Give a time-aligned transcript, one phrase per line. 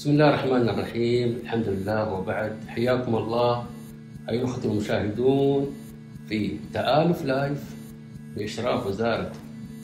[0.00, 1.38] بسم الله الرحمن الرحيم.
[1.42, 2.56] الحمد لله وبعد.
[2.68, 3.64] حياكم الله.
[4.28, 5.76] أيها الأخوة المشاهدون
[6.28, 7.60] في تآلف لايف
[8.36, 9.32] بإشراف وزارة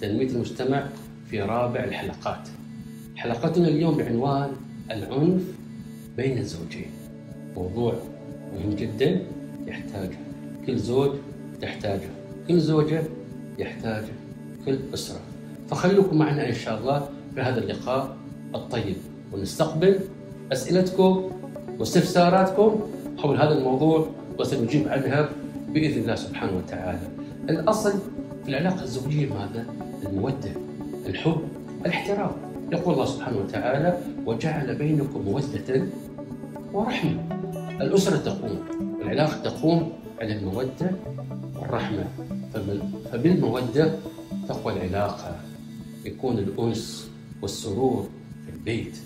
[0.01, 0.89] تنمية المجتمع
[1.31, 2.49] في رابع الحلقات.
[3.17, 4.51] حلقتنا اليوم بعنوان
[4.91, 5.43] العنف
[6.17, 6.91] بين الزوجين.
[7.57, 7.95] موضوع
[8.55, 9.21] مهم جدا
[9.67, 10.19] يحتاجه
[10.67, 11.11] كل زوج
[11.61, 12.09] تحتاجه.
[12.49, 13.03] كل زوجة
[13.59, 14.15] يحتاجه.
[14.67, 15.21] كل أسرة.
[15.69, 18.17] فخلوكم معنا إن شاء الله في هذا اللقاء
[18.55, 18.97] الطيب.
[19.33, 20.01] ونستقبل
[20.53, 21.31] أسئلتكم
[21.79, 22.81] واستفساراتكم
[23.19, 25.29] حول هذا الموضوع وسنجيب عنها
[25.69, 27.09] بإذن الله سبحانه وتعالى.
[27.51, 27.93] الأصل
[28.45, 29.67] في العلاقة الزوجية ماذا؟
[30.07, 30.51] المودة
[31.07, 31.41] الحب
[31.81, 32.31] الاحترام.
[32.73, 35.87] يقول الله سبحانه وتعالى وجعل بينكم مودة
[36.73, 37.25] ورحمة.
[37.81, 38.59] الأسرة تقوم
[39.03, 40.91] العلاقة تقوم على المودة
[41.61, 42.05] والرحمة.
[43.13, 43.95] فبالمودة
[44.49, 45.37] تقوى العلاقة
[46.05, 47.11] يكون الأنس
[47.43, 48.09] والسرور
[48.47, 48.97] في البيت.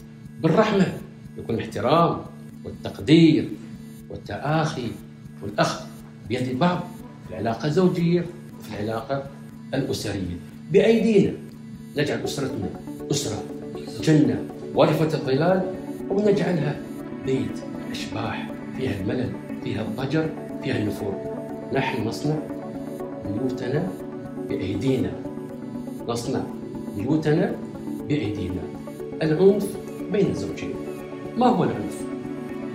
[0.42, 0.92] بالرحمة
[1.38, 2.20] يكون الاحترام
[2.64, 3.48] والتقدير
[4.10, 4.88] والتآخي
[5.42, 5.84] والأخذ
[6.28, 6.80] بيد بعض
[7.28, 8.24] في العلاقة الزوجية
[8.59, 9.24] وفي العلاقة
[9.74, 10.37] الأسرية.
[10.73, 11.32] بأيدينا
[11.96, 12.68] نجعل أسرتنا
[13.10, 13.42] أسرة
[14.02, 15.74] جنة وارفة الظلال
[16.10, 16.76] ونجعلها
[17.26, 19.32] بيت أشباح فيها الملل
[19.65, 20.30] فيها الضجر
[20.62, 21.15] فيها النفور.
[21.72, 22.37] نحن نصنع
[23.26, 23.88] بيوتنا
[24.48, 25.12] بأيدينا.
[26.09, 26.40] نصنع
[26.96, 27.56] بيوتنا
[28.09, 28.62] بأيدينا.
[29.22, 29.76] العنف
[30.12, 30.74] بين الزوجين.
[31.38, 32.04] ما هو العنف؟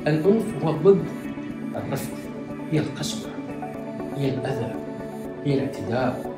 [0.08, 1.06] العنف هو ضد
[1.76, 2.14] الرفق
[2.72, 3.32] هي القسوة
[4.16, 4.76] هي الأذى
[5.46, 6.36] هي الاعتداء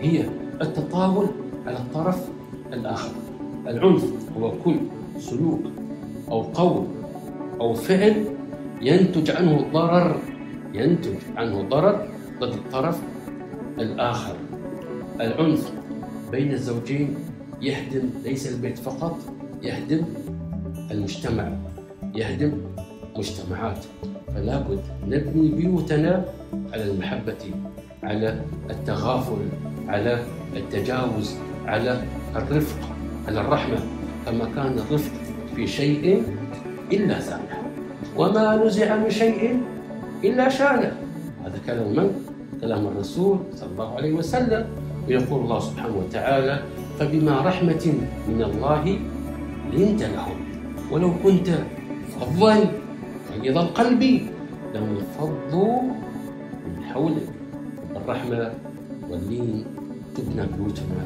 [0.00, 0.28] هي
[0.62, 1.26] التطاول
[1.66, 2.28] على الطرف
[2.72, 3.12] الآخر.
[3.66, 4.04] العنف
[4.38, 4.76] هو كل
[5.18, 5.60] سلوك
[6.30, 6.86] أو قول
[7.60, 8.24] أو فعل
[8.82, 10.16] ينتج عنه ضرر
[10.74, 12.08] ينتج عنه ضرر
[12.40, 13.02] ضد الطرف
[13.78, 14.36] الآخر.
[15.20, 15.72] العنف
[16.30, 17.14] بين الزوجين
[17.62, 19.18] يهدم ليس البيت فقط
[19.62, 20.04] يهدم
[20.90, 21.48] المجتمع
[22.14, 22.52] يهدم
[23.16, 23.84] مجتمعات.
[24.34, 26.24] فلا بد نبني بيوتنا
[26.72, 27.42] على المحبة
[28.02, 28.40] على
[28.70, 29.48] التغافل
[29.88, 30.18] على
[30.56, 31.34] التجاوز
[31.66, 32.02] على
[32.36, 32.78] الرفق
[33.28, 33.78] على الرحمة.
[34.26, 35.12] فما كان الرفق
[35.56, 36.22] في شيء
[36.92, 37.58] إلا زانه
[38.16, 39.60] وما نزع من شيء
[40.24, 40.92] إلا شانه.
[41.44, 42.10] هذا كلام من؟
[42.60, 44.66] كلام الرسول صلى الله عليه وسلم.
[45.08, 46.62] ويقول الله سبحانه وتعالى
[46.98, 47.92] فبما رحمة
[48.28, 48.98] من الله
[49.72, 50.27] لنت لهم.
[50.90, 51.48] ولو كنت
[52.20, 52.56] فظا
[53.32, 54.02] غليظ القلب
[54.74, 55.82] لانفضوا
[56.66, 57.28] من حولك
[57.96, 58.52] الرحمة
[59.10, 59.64] واللين
[60.14, 61.02] تبنى بيوتنا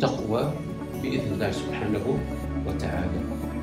[0.00, 0.52] تقوى
[1.02, 2.04] بإذن الله سبحانه
[2.66, 3.20] وتعالى.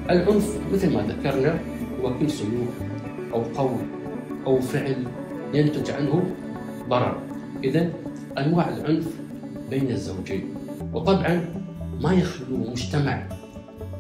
[0.10, 1.60] العنف مثل ما ذكرنا
[2.02, 2.74] هو كل سلوك
[3.34, 3.82] أو قول
[4.46, 5.04] أو فعل
[5.54, 6.24] ينتج عنه
[6.90, 7.18] ضرر.
[7.64, 7.90] إذا
[8.38, 9.08] أنواع العنف
[9.70, 10.44] بين الزوجين.
[10.94, 11.46] وطبعا
[12.02, 13.28] ما يخلو مجتمع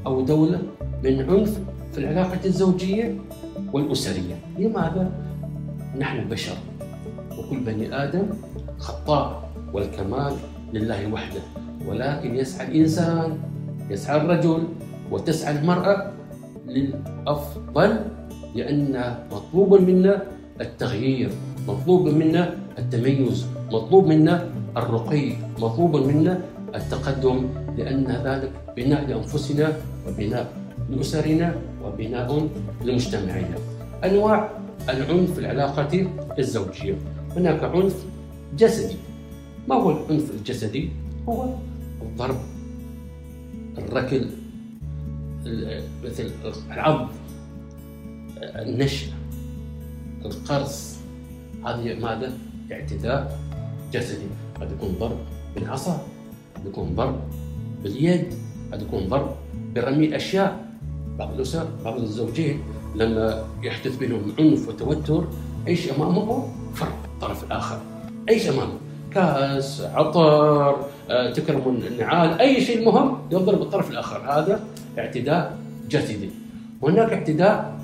[0.05, 0.61] أو دولة
[1.03, 1.59] من عنف
[1.91, 3.15] في العلاقة الزوجية
[3.73, 5.11] والأسرية لماذا؟
[5.99, 6.57] نحن بشر
[7.37, 8.25] وكل بني آدم
[8.77, 10.33] خطاء والكمال
[10.73, 11.41] لله وحده
[11.87, 13.37] ولكن يسعى الإنسان
[13.89, 14.67] يسعى الرجل
[15.11, 16.11] وتسعى المرأة
[16.67, 17.99] للأفضل
[18.55, 20.21] لأن مطلوب منا
[20.61, 21.29] التغيير
[21.67, 26.41] مطلوب منا التميز مطلوب منا الرقي مطلوب منا
[26.75, 29.73] التقدم لأن ذلك بناء لأنفسنا
[30.07, 30.60] وبناء
[30.91, 32.49] لأسرنا وبناء
[32.85, 33.55] لمجتمعنا.
[34.03, 34.49] أنواع
[34.89, 36.07] العنف في العلاقة
[36.39, 36.95] الزوجية.
[37.35, 38.05] هناك عنف
[38.57, 38.95] جسدي.
[39.67, 40.89] ما هو العنف الجسدي؟
[41.29, 41.55] هو
[42.01, 42.37] الضرب
[43.77, 44.25] الركل
[46.03, 46.31] مثل
[46.71, 47.09] العض
[48.37, 49.07] النشأ
[50.25, 50.97] القرص.
[51.65, 52.37] هذه ماذا؟
[52.71, 53.39] اعتداء
[53.93, 54.25] جسدي.
[54.61, 55.17] قد يكون ضرب
[55.55, 56.07] بالعصا
[56.55, 57.19] قد يكون ضرب
[57.83, 58.33] باليد
[58.73, 59.35] قد يكون ضرب
[59.75, 60.70] برمي الاشياء
[61.21, 62.63] بعض الأسر بعض الزوجين
[62.95, 65.27] لما يحدث بينهم عنف وتوتر
[65.67, 67.79] إيش أمامه؟ فرق الطرف الآخر.
[68.29, 68.73] إيش أمامه؟
[69.11, 70.75] كاس عطر
[71.09, 74.17] آه، تكرم النعال أي شيء مهم يضرب الطرف الآخر.
[74.17, 74.63] هذا
[74.97, 75.57] اعتداء
[75.89, 76.29] جسدي.
[76.81, 77.79] وهناك اعتداء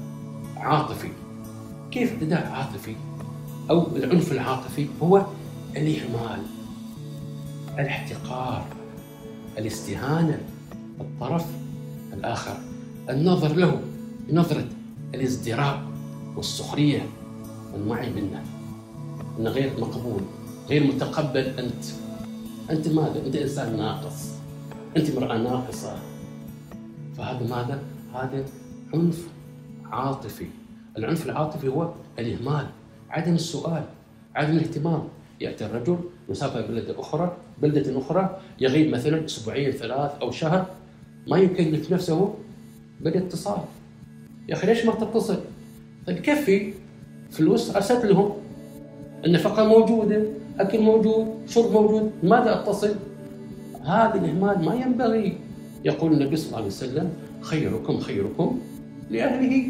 [0.58, 1.10] عاطفي.
[1.92, 2.96] كيف اعتداء عاطفي؟
[3.70, 5.26] أو العنف العاطفي هو
[5.76, 6.42] الإهمال
[7.80, 8.66] الاحتقار
[9.58, 10.40] الاستهانة
[11.02, 11.46] الطرف
[12.14, 12.77] الآخر.
[13.10, 13.82] النظر له
[14.30, 14.66] بنظرة
[15.16, 15.82] الازدراء
[16.36, 17.06] والسخرية
[17.74, 18.44] والوعي منه
[19.40, 20.22] انه غير مقبول
[20.70, 21.84] غير متقبل أنت.
[22.72, 24.32] أنت ماذا؟ أنت إنسان ناقص.
[24.98, 25.96] أنت امراه ناقصة.
[27.18, 27.82] فهذا ماذا؟
[28.14, 28.46] هذا
[28.94, 29.28] عنف
[29.92, 30.46] عاطفي.
[30.98, 32.68] العنف العاطفي هو الإهمال
[33.10, 33.84] عدم السؤال
[34.36, 35.04] عدم الاهتمام.
[35.42, 35.98] يأتي الرجل
[36.30, 40.66] يسافر بلدة أخرى بلدة أخرى يغيب مثلا أسبوعين ثلاث أو شهر
[41.28, 42.34] ما يكلف نفسه
[43.02, 43.60] بالاتصال.
[44.50, 45.38] يا أخي ليش ما تتصل؟
[46.08, 46.74] طيب كفي.
[47.32, 48.32] فلوس أرسلت لهم.
[49.26, 50.24] النفقة موجودة
[50.60, 52.12] أكل موجود شرب موجود.
[52.24, 52.96] ماذا أتصل؟
[53.84, 55.38] هذا الاهمال ما ينبغي.
[55.86, 57.10] يقول النبي صلى الله عليه وسلم
[57.42, 58.60] خيركم خيركم
[59.10, 59.64] لأهله.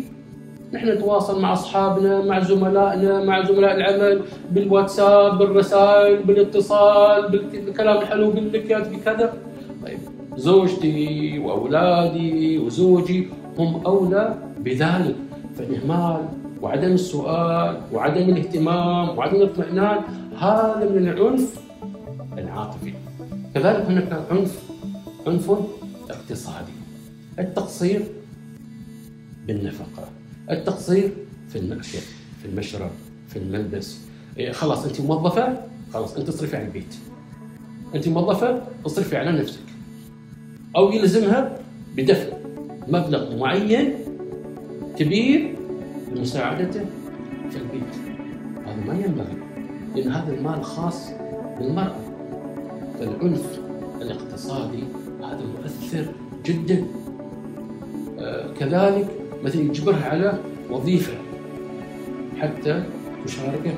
[0.74, 4.22] نحن نتواصل مع أصحابنا مع زملائنا مع زملاء العمل
[4.52, 9.34] بالواتساب بالرسائل بالاتصال بالكلام الحلو بالنكت بكذا.
[9.84, 10.00] طيب
[10.38, 15.16] زوجتي وأولادي وزوجي هم أولى بذلك.
[15.58, 16.28] فالاهمال
[16.62, 19.98] وعدم السؤال وعدم الاهتمام وعدم الاطمئنان
[20.40, 21.60] هذا من العنف
[22.38, 22.94] العاطفي.
[23.54, 24.64] كذلك هناك عنف
[25.28, 25.52] عنف
[26.10, 26.72] اقتصادي.
[27.40, 28.02] التقصير
[29.48, 30.10] بالنفقه
[30.52, 31.12] التقصير
[31.50, 32.00] في المأكل
[32.42, 32.90] في المشرب
[33.28, 33.98] في الملبس.
[34.38, 35.58] إيه، خلاص أنت موظفة
[35.94, 36.96] خلاص أنت تصرفي على البيت.
[37.96, 39.60] أنت موظفة اصرفي على نفسك.
[40.76, 41.60] أو يلزمها
[41.96, 42.38] بدفع
[42.88, 43.94] مبلغ معين
[44.98, 45.56] كبير
[46.16, 46.86] لمساعدته
[47.50, 47.94] في البيت.
[48.66, 49.38] هذا ما ينبغي
[49.96, 51.10] لأن هذا المال خاص
[51.60, 52.00] بالمرأة.
[53.00, 53.60] فالعنف
[54.02, 54.84] الاقتصادي
[55.20, 56.06] هذا مؤثر
[56.46, 56.86] جدا.
[58.20, 59.08] آه كذلك
[59.44, 60.40] مثلا يجبرها على
[60.72, 61.14] وظيفة
[62.40, 62.84] حتى
[63.26, 63.74] تشاركه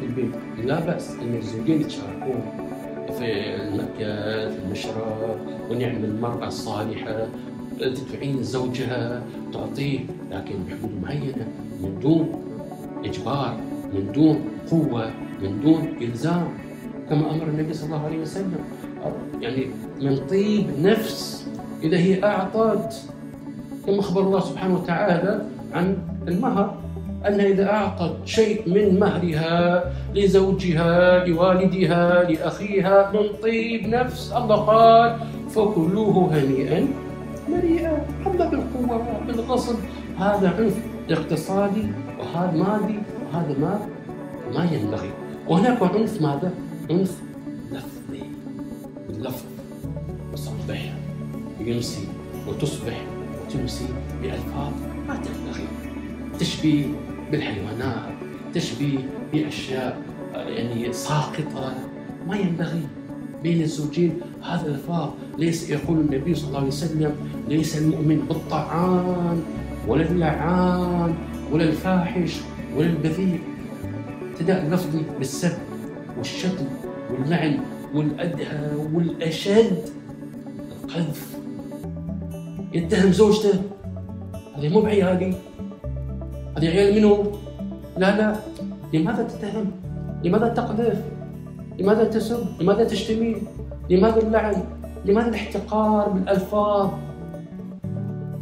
[0.00, 0.34] في البيت.
[0.64, 2.42] لا بأس أن الزوجين يتشاركون
[3.18, 5.36] في المأكل في المشرب
[5.70, 7.26] ونعم المرأة الصالحة.
[7.80, 9.22] التي تعين زوجها
[9.52, 10.00] تعطيه
[10.30, 11.46] لكن بحدود معينة
[11.82, 12.32] من دون
[13.04, 13.56] إجبار
[13.92, 15.10] من دون قوة
[15.42, 16.48] من دون إلزام.
[17.10, 18.64] كما أمر النبي صلى الله عليه وسلم.
[19.40, 19.66] يعني
[20.00, 21.46] من طيب نفس
[21.82, 23.02] إذا هي أعطت.
[23.86, 25.96] كما أخبر الله سبحانه وتعالى عن
[26.28, 26.83] المهر.
[27.28, 29.84] أنها إذا أعطت شيء من مهرها
[30.14, 35.18] لزوجها لوالدها لأخيها من طيب نفس الله قال
[35.50, 36.88] فكلوه هنيئا
[37.48, 38.06] مريئا.
[38.24, 39.76] حتى بالقوة بالغصب.
[40.18, 40.76] هذا عنف
[41.10, 41.82] اقتصادي
[42.18, 42.98] وهذا مادي
[43.32, 43.80] وهذا ما
[44.54, 45.10] ما ينبغي.
[45.48, 46.52] وهناك عنف ماذا؟
[46.90, 47.12] عنف
[47.72, 48.24] لفظي.
[49.08, 49.44] باللفظ.
[50.32, 50.92] تصبح
[51.60, 52.08] يمسي
[52.48, 52.96] وتصبح
[53.46, 53.88] وتمسي
[54.22, 54.72] بألفاظ
[55.08, 55.68] ما تنبغي.
[56.38, 56.86] تشبيه
[57.32, 58.14] بالحيوانات
[58.54, 58.98] تشبيه
[59.32, 60.02] بأشياء
[60.34, 61.74] يعني ساقطة.
[62.28, 62.82] ما ينبغي
[63.42, 64.20] بين الزوجين.
[64.42, 67.14] هذا الألفاظ ليس يقول النبي صلى الله عليه وسلم
[67.48, 69.42] ليس المؤمن بالطعان
[69.88, 71.14] ولا اللعان
[71.52, 72.40] ولا الفاحش
[72.76, 73.40] ولا البذيء.
[74.30, 75.52] ابتداء لفظي بالسب
[76.18, 76.66] والشتم
[77.10, 77.58] واللعن
[77.94, 79.88] والأدهى والأشد.
[80.84, 81.36] القذف.
[82.74, 83.62] يتهم زوجته.
[84.56, 85.34] هذه مو بعيالي هذه
[86.68, 87.22] عيال منو؟
[87.96, 88.36] لا لا
[88.92, 89.70] لماذا تتهم؟
[90.24, 91.02] لماذا تقذف؟
[91.78, 93.36] لماذا تسب؟ لماذا تشتمي؟
[93.90, 94.64] لماذا اللعن؟
[95.04, 96.90] لماذا الاحتقار بالألفاظ؟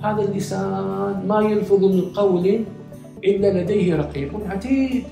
[0.03, 2.65] هذا اللسان ما يلفظ من قول
[3.25, 5.05] إلا لديه رقيب عتيد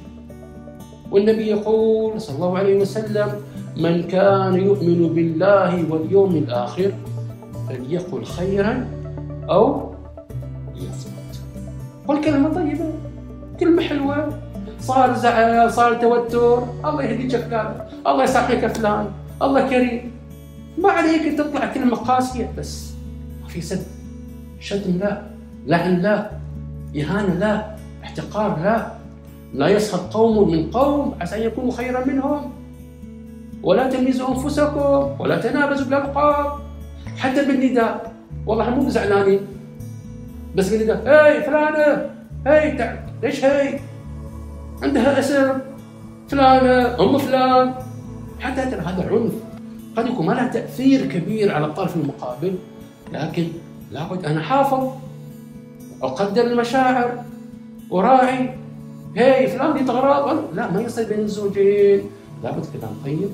[1.10, 3.28] والنبي يقول صلى الله عليه وسلم
[3.76, 6.92] من كان يؤمن بالله واليوم الآخر
[7.68, 8.86] فليقل خيرا
[9.50, 9.89] أو
[12.08, 12.92] قل كلمة طيبة
[13.60, 14.38] كلمة حلوة.
[14.80, 16.62] صار زعل صار توتر.
[16.84, 19.06] الله يهديك فلان الله يسامحك فلان.
[19.42, 20.12] الله كريم.
[20.78, 22.92] ما عليك تطلع كلمة قاسية بس.
[23.42, 23.78] ما في سب
[24.60, 25.22] شتم لا.
[25.66, 26.30] لعن لا.
[26.96, 27.76] إهانة لا.
[28.04, 28.92] احتقار لا.
[29.54, 31.14] لا يسخط قوم من قوم.
[31.20, 32.52] عسى أن يكونوا خيرا منهم.
[33.62, 35.20] ولا تلمزوا أنفسكم.
[35.20, 36.46] ولا تنابزوا بالألقاب.
[37.18, 38.12] حتى بالنداء.
[38.46, 39.40] والله مو زعلانين
[40.56, 42.10] بس بالنداء هاي فلانة
[42.46, 43.80] هاي تعال ليش هاي؟
[44.82, 45.58] عندها اسم
[46.28, 47.74] فلانة أم فلان.
[48.40, 49.32] حتى هذا عنف.
[49.96, 52.54] قد يكون ما له تأثير كبير على الطرف المقابل.
[53.12, 53.46] لكن
[53.90, 54.88] لابد أن أحافظ
[56.02, 57.24] أقدر المشاعر
[57.90, 58.54] وراعي.
[59.16, 62.02] هي فلان دي تغراب لا ما يصير بين الزوجين.
[62.42, 63.30] لابد كلام طيب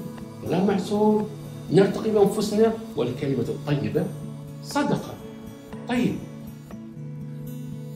[0.46, 1.24] كلام معسول
[1.72, 4.04] نرتقي بأنفسنا والكلمة الطيبة
[4.62, 5.14] صدقة.
[5.88, 6.14] طيب.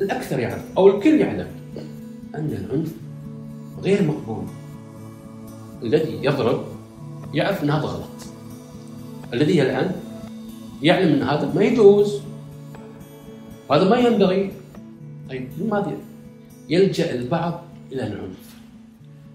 [0.00, 1.49] الأكثر يعرف أو الكل يعلم
[2.35, 2.95] أن العنف
[3.83, 4.45] غير مقبول.
[5.83, 6.64] الذي يضرب
[7.35, 8.11] يعرف أن هذا غلط.
[9.35, 9.92] الذي يلعن
[10.83, 12.21] يعلم أن هذا ما يجوز.
[13.71, 14.52] هذا ما ينبغي.
[15.28, 15.97] طيب لماذا
[16.69, 18.61] يلجأ البعض إلى العنف؟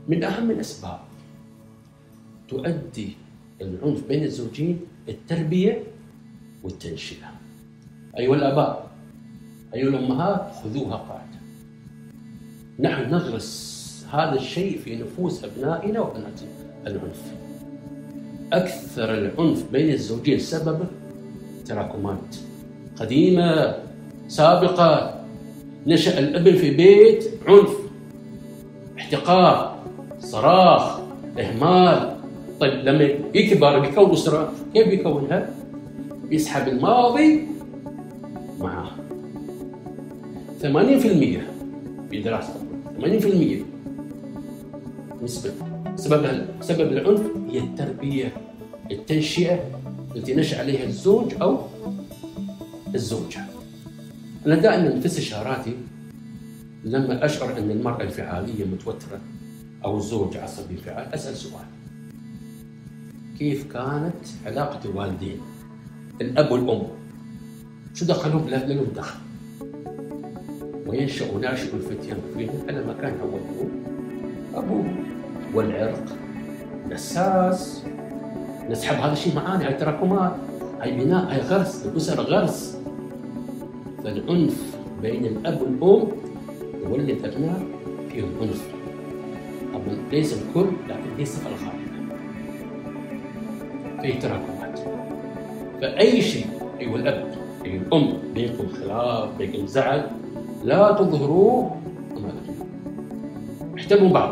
[0.07, 0.99] من أهم الأسباب
[2.47, 3.09] تؤدي
[3.61, 4.79] العنف بين الزوجين
[5.09, 5.83] التربية
[6.63, 7.31] والتنشئة.
[8.17, 8.94] أيها الآباء
[9.75, 11.39] أيها الأمهات خذوها قاعدة.
[12.79, 13.75] نحن نغرس
[14.11, 16.49] هذا الشيء في نفوس أبنائنا وبناتنا
[16.87, 17.33] العنف.
[18.53, 20.85] أكثر العنف بين الزوجين سببه
[21.65, 22.35] تراكمات
[22.95, 23.75] قديمة
[24.27, 25.21] سابقة.
[25.87, 27.75] نشأ الابن في بيت عنف
[28.97, 29.79] احتقار
[30.19, 30.99] صراخ
[31.39, 32.15] إهمال.
[32.59, 33.03] طيب لما
[33.35, 35.49] يكبر بيكون أسرة كيف بيكونها؟
[36.31, 37.47] يسحب الماضي
[38.59, 38.94] معه
[40.61, 40.65] 80%
[42.09, 42.53] في دراسة
[42.99, 43.63] 80%
[45.23, 45.51] نسبة.
[45.95, 48.33] سبب سبب العنف هي التربية.
[48.91, 49.59] التنشئة
[50.15, 51.59] التي نشأ عليها الزوج أو
[52.95, 53.45] الزوجة.
[54.45, 55.77] أنا دائما في استشاراتي
[56.83, 59.21] لما أشعر أن المرأة انفعالية متوترة
[59.85, 61.65] أو الزوج عصبي انفعال أسأل سؤال.
[63.39, 65.37] كيف كانت علاقة الوالدين؟
[66.21, 66.87] الأب والأم.
[67.93, 69.24] شو دخلهم؟ لا لهم دخل.
[70.85, 73.69] وينشأ ناشئ الفتيان فيهم على ما كان أوله
[74.55, 74.85] أبوه
[75.53, 76.05] والعرق.
[76.89, 77.83] نساس.
[78.69, 80.35] نسحب هذا الشيء معانا هاي تراكمات.
[80.81, 81.31] هاي بناء.
[81.31, 81.85] هاي غرس.
[81.85, 82.77] الأسر غرس.
[84.03, 86.07] فالعنف بين الأب والأم
[86.83, 87.63] يولد أبناء
[88.09, 88.67] فيهم عنف
[89.73, 91.85] طبعا ليس الكل لكن ليس الغالب.
[94.01, 94.79] في تراكمات.
[95.81, 96.45] فأي شيء
[96.79, 100.07] أيها الأب أيها الأم بينكم خلاف بينكم زعل
[100.65, 101.71] لا تظهروه
[102.17, 102.33] أمام
[103.77, 104.31] احترموا بعض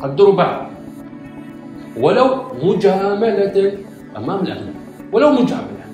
[0.00, 0.66] قدروا بعض.
[2.00, 2.26] ولو
[2.62, 3.56] مجاملة
[4.16, 4.74] أمام الأغنياء
[5.12, 5.84] ولو مجاملة.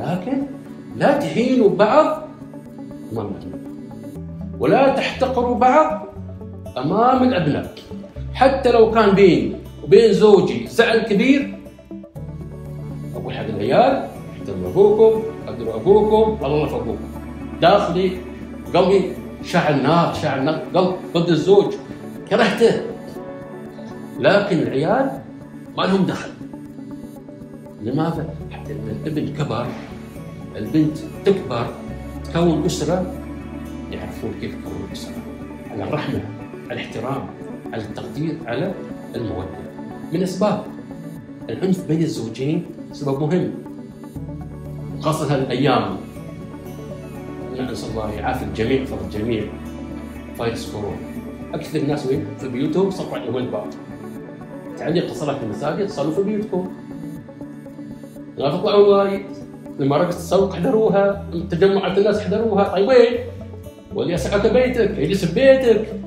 [0.00, 0.42] لكن
[0.96, 2.06] لا تهينوا بعض
[3.12, 3.60] أمام الأغنياء
[4.60, 6.06] ولا تحتقروا بعض
[6.78, 7.74] أمام الأبناء.
[8.34, 11.58] حتى لو كان بيني وبين زوجي زعل كبير
[13.16, 17.09] أقول حق العيال احترموا أبوكم قدروا أبوكم الله في أبوكم
[17.60, 18.16] داخلي
[18.74, 19.12] قلبي
[19.44, 21.74] شعل نار شعل نار قلب ضد الزوج.
[22.30, 22.82] كرهته.
[24.20, 25.20] لكن العيال
[25.76, 26.30] ما لهم دخل.
[27.82, 29.66] لماذا؟ حتى الابن كبر
[30.56, 31.66] البنت تكبر
[32.24, 33.14] تكون أسرة
[33.92, 35.14] يعرفون كيف يكون أسرة.
[35.70, 36.20] على الرحمة
[36.70, 37.26] على الاحترام
[37.72, 38.74] على التقدير على
[39.16, 39.60] المودة.
[40.12, 40.64] من أسباب
[41.50, 43.50] العنف بين الزوجين سبب مهم.
[45.00, 45.96] خاصة هذه الأيام
[47.60, 49.44] نسأل الله يعافي الجميع فضل الجميع
[50.38, 50.96] فايروس كورونا
[51.54, 52.06] أكثر الناس؟
[52.40, 53.66] في بيوتهم صفوا عليهم الباب
[54.78, 56.72] تعليق صلاة في المساجد صلوا في بيوتكم.
[58.36, 59.22] لا تطلعوا وايد
[59.78, 63.18] لما رقص السوق احضروها تجمعات الناس احضروها طيب وين؟
[63.94, 66.00] واللي يسعك بيتك يجلس في بيتك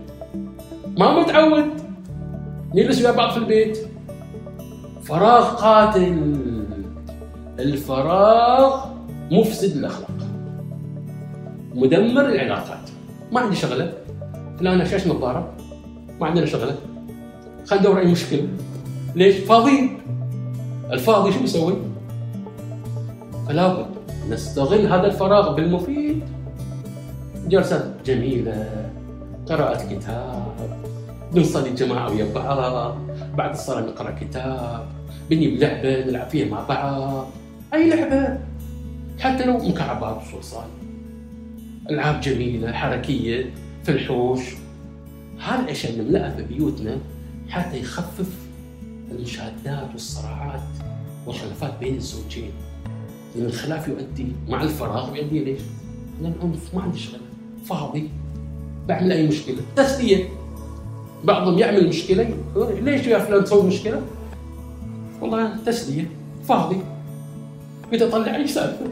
[0.98, 1.66] ما متعود.
[2.76, 3.78] نجلس ويا بعض في البيت.
[5.04, 6.36] فراغ قاتل.
[7.60, 8.86] الفراغ
[9.32, 10.23] مفسد للأخلاق.
[11.74, 12.89] مدمر العلاقات.
[13.32, 13.94] ما عندي شغلة.
[14.60, 15.53] فلان شاش نظاره
[16.20, 16.75] ما عندنا شغلة.
[17.65, 18.48] خلينا ندور أي مشكله
[19.15, 19.98] ليش؟ فاضيين
[20.92, 21.75] الفاضي شو يسوي؟
[23.48, 23.86] فلا بد
[24.30, 26.24] نستغل هذا الفراغ بالمفيد.
[27.48, 28.92] جلسات جميلة.
[29.50, 30.53] قراءة كتاب.
[31.36, 32.98] نصلي جماعة ويا بعض.
[33.38, 34.86] بعد الصلاة نقرأ كتاب.
[35.30, 37.27] بنجيب لعبة نلعب فيها مع بعض.
[37.74, 38.39] أي لعبة.
[39.20, 40.68] حتى لو مكعبات وصوصات
[41.90, 44.40] ألعاب جميلة حركية في الحوش.
[45.40, 46.98] هذه الأشياء نملأها في بيوتنا
[47.50, 48.30] حتى يخفف
[49.12, 50.62] المشادات والصراعات
[51.25, 52.52] والخلافات بين الزوجين.
[53.36, 55.62] لأن الخلاف يؤدي مع الفراغ يؤدي ليش؟
[56.22, 57.20] للعنف ما عندي شغل.
[57.66, 58.10] فاضي.
[58.88, 59.58] بعمل أي مشكلة.
[59.75, 60.30] تسلية.
[61.24, 62.38] بعضهم يعمل مشكلة.
[62.82, 64.02] ليش يا فلان تسوي مشكلة؟
[65.22, 66.10] والله تسلية.
[66.48, 66.78] فاضي.
[67.92, 68.86] بدي أطلع أي سالفة.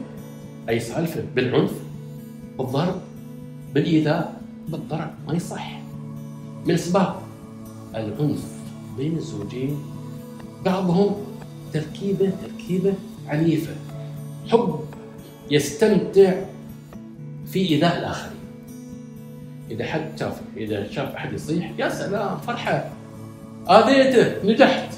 [0.68, 1.24] أي سالفة.
[1.34, 1.81] بالعنف.
[2.58, 3.00] بالضرب
[3.74, 5.80] بالإيذاء بالضرب ما يصح.
[6.66, 7.14] من أسباب
[7.94, 8.44] العنف
[8.96, 9.78] بين الزوجين
[10.64, 11.14] بعضهم
[11.72, 12.94] تركيبة تركيبة
[13.28, 13.72] عنيفة.
[14.48, 14.80] حب
[15.50, 16.34] يستمتع
[17.46, 18.42] في إيذاء الآخرين.
[19.70, 22.90] إذا حد شاف إذا شاف أحد يصيح يا سلام فرحة
[23.68, 24.94] آذيته نجحت.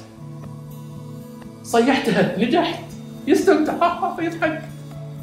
[1.63, 2.85] صيحتها نجحت.
[3.27, 4.63] يستمتع يضحك.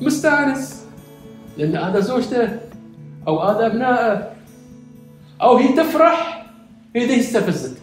[0.02, 0.81] مستانس.
[1.58, 2.60] لأن هذا زوجته
[3.28, 4.34] أو هذا أبنائه.
[5.42, 6.48] أو هي تفرح
[6.96, 7.78] إذا استفزت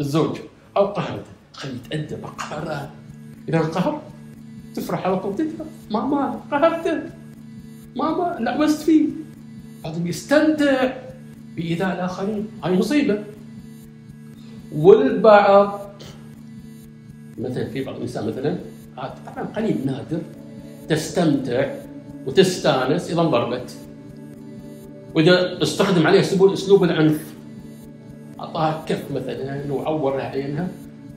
[0.00, 0.38] الزوج.
[0.76, 2.90] أو قهرته خلي يتأدب قهرها
[3.48, 4.02] إذا القهر.
[4.74, 7.00] تفرح على طول تكره ماما قهرته
[7.96, 9.08] ماما لعبست فيه.
[9.84, 10.92] بعضهم يستمتع
[11.56, 12.48] بإيذاء الآخرين.
[12.64, 13.24] هاي مصيبة.
[14.72, 15.92] والبعض
[17.38, 18.58] مثلا في بعض النساء مثلا
[18.96, 20.20] طبعا قليل نادر
[20.88, 21.74] تستمتع
[22.26, 23.76] وتستانس إذا انضربت.
[25.14, 26.20] وإذا استخدم عليها
[26.52, 27.34] اسلوب العنف.
[28.40, 30.68] أعطاها كف مثلا وعور عينها.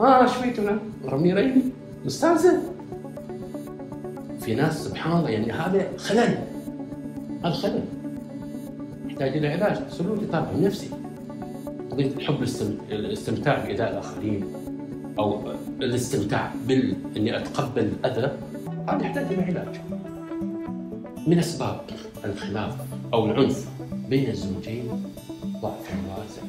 [0.02, 0.60] آه إيش فيك
[1.06, 1.62] رمي ريني
[2.06, 2.60] مستانسة.
[4.42, 6.38] في ناس سبحان الله يعني هذا خلل.
[7.44, 7.84] هذا خلل.
[9.08, 9.78] يحتاج إلى علاج.
[9.90, 10.90] سلوكي طبعا نفسي.
[11.92, 12.44] قضيه الحب
[12.92, 14.46] الاستمتاع بايذاء الآخرين.
[15.20, 15.42] أو
[15.82, 18.32] الاستمتاع بال إني أتقبل الأذى.
[18.90, 19.76] هذا يحتاج إلى علاج.
[21.28, 21.82] من أسباب
[22.26, 22.78] الخلاف
[23.14, 23.70] أو العنف
[24.10, 25.04] بين الزوجين
[25.62, 26.42] ضعف الوازع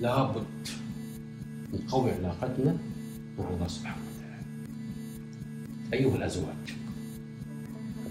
[0.00, 0.68] لابد
[1.74, 2.76] نقوي علاقتنا
[3.38, 4.44] مع الله سبحانه وتعالى.
[5.92, 6.74] أيها الأزواج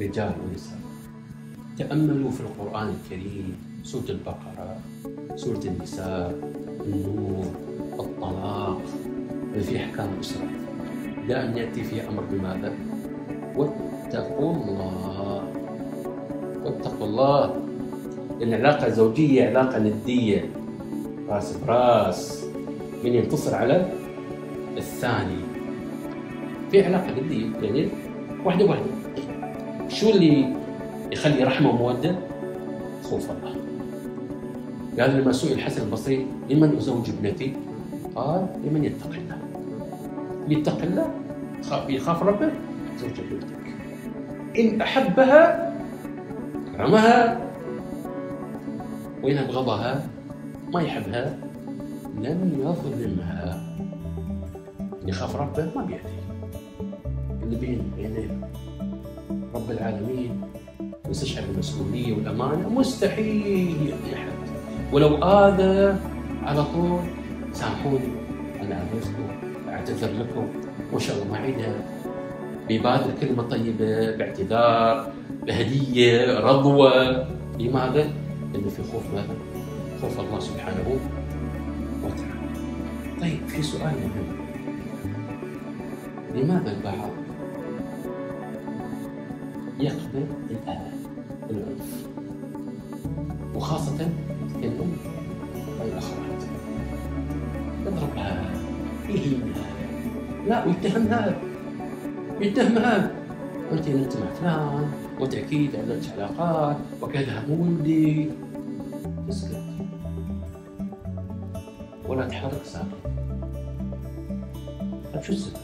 [0.02, 0.80] رجال ونساء
[1.78, 4.80] تأملوا في القرآن الكريم سورة البقرة
[5.36, 6.40] سورة النساء
[6.86, 7.46] النور
[8.00, 8.82] الطلاق
[9.62, 10.48] في أحكام الأسرة
[11.28, 12.74] دائما يأتي في أمر بماذا؟
[13.58, 15.44] واتقوا الله.
[16.66, 17.56] واتقوا الله.
[18.42, 20.50] العلاقة الزوجية علاقة ندية.
[21.30, 22.46] راس براس.
[23.04, 23.86] من ينتصر على
[24.78, 25.42] الثاني.
[26.72, 27.88] في علاقة ندية يعني
[28.46, 28.86] واحدة واحدة.
[29.90, 30.54] شو اللي
[31.12, 32.16] يخلي رحمة ومودة؟
[33.04, 33.56] خوف الله.
[35.00, 37.54] قال لما سئل الحسن البصري لمن أزوج ابنتي؟
[38.16, 39.38] قال لمن يتقي الله.
[40.50, 41.08] يتقي الله؟
[41.90, 42.52] يخاف ربه؟
[42.98, 43.64] زوج ابنتك
[44.60, 45.74] إن أحبها
[46.80, 47.42] رمها
[49.24, 50.08] وإن أبغضها
[50.74, 51.38] ما يحبها
[52.18, 53.64] لم يظلمها.
[55.08, 56.20] يخاف ربه ما بيأتي.
[57.44, 58.42] اللي بين بين
[59.56, 60.42] رب العالمين
[61.08, 64.32] ويستشعر المسؤولية والأمانة مستحيل يأذي أحد.
[64.94, 65.98] ولو آذى
[66.44, 67.00] على طول
[67.52, 68.14] سامحوني.
[68.62, 69.28] أنا أعذركم
[69.70, 70.48] أعتذر لكم
[70.92, 71.93] وإن شاء الله ما أعيدها.
[72.68, 75.14] بيبادر كلمة طيبة باعتذار
[75.48, 77.26] بهدية رضوة
[77.60, 78.08] لماذا؟
[78.54, 79.36] لأنه في خوف ماذا؟
[80.02, 81.00] خوف الله سبحانه
[82.04, 82.34] وتعالى.
[83.22, 84.44] طيب في سؤال مهم.
[86.36, 87.10] لماذا البعض
[89.80, 90.92] يقبل الأذى؟
[91.50, 92.08] والعنف
[93.56, 94.98] وخاصة يتكلم
[95.80, 96.44] عن الأخوات
[97.86, 98.52] يضربها
[99.10, 99.66] يهينها
[100.48, 101.36] لا ويتهمها.
[102.42, 103.12] يتهمها
[103.72, 108.30] انت نمت مع فلان وتاكيد عندك علاقات وكذا مو ولدي
[109.30, 109.64] اسكت
[112.08, 112.86] ولا تحرك ساكت
[115.14, 115.58] طيب شو السبب؟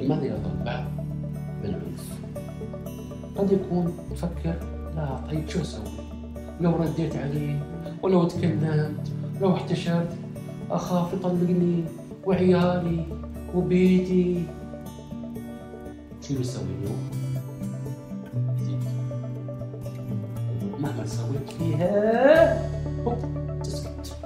[0.00, 0.84] لماذا يظل البعض
[1.62, 2.18] بالعنف؟
[3.36, 4.54] قد يكون يفكر
[4.96, 5.84] لا طيب شو أسوي؟
[6.60, 7.58] لو رديت عليه
[8.02, 10.16] ولو تكلمت لو احتشرت
[10.70, 11.84] أخاف يطلقني
[12.26, 13.06] وعيالي
[13.54, 14.42] وبيتي
[16.28, 17.10] شو بيسوي اليوم؟
[20.80, 22.68] مهما سويت فيها
[23.04, 23.18] هوب
[23.62, 24.16] تسكت.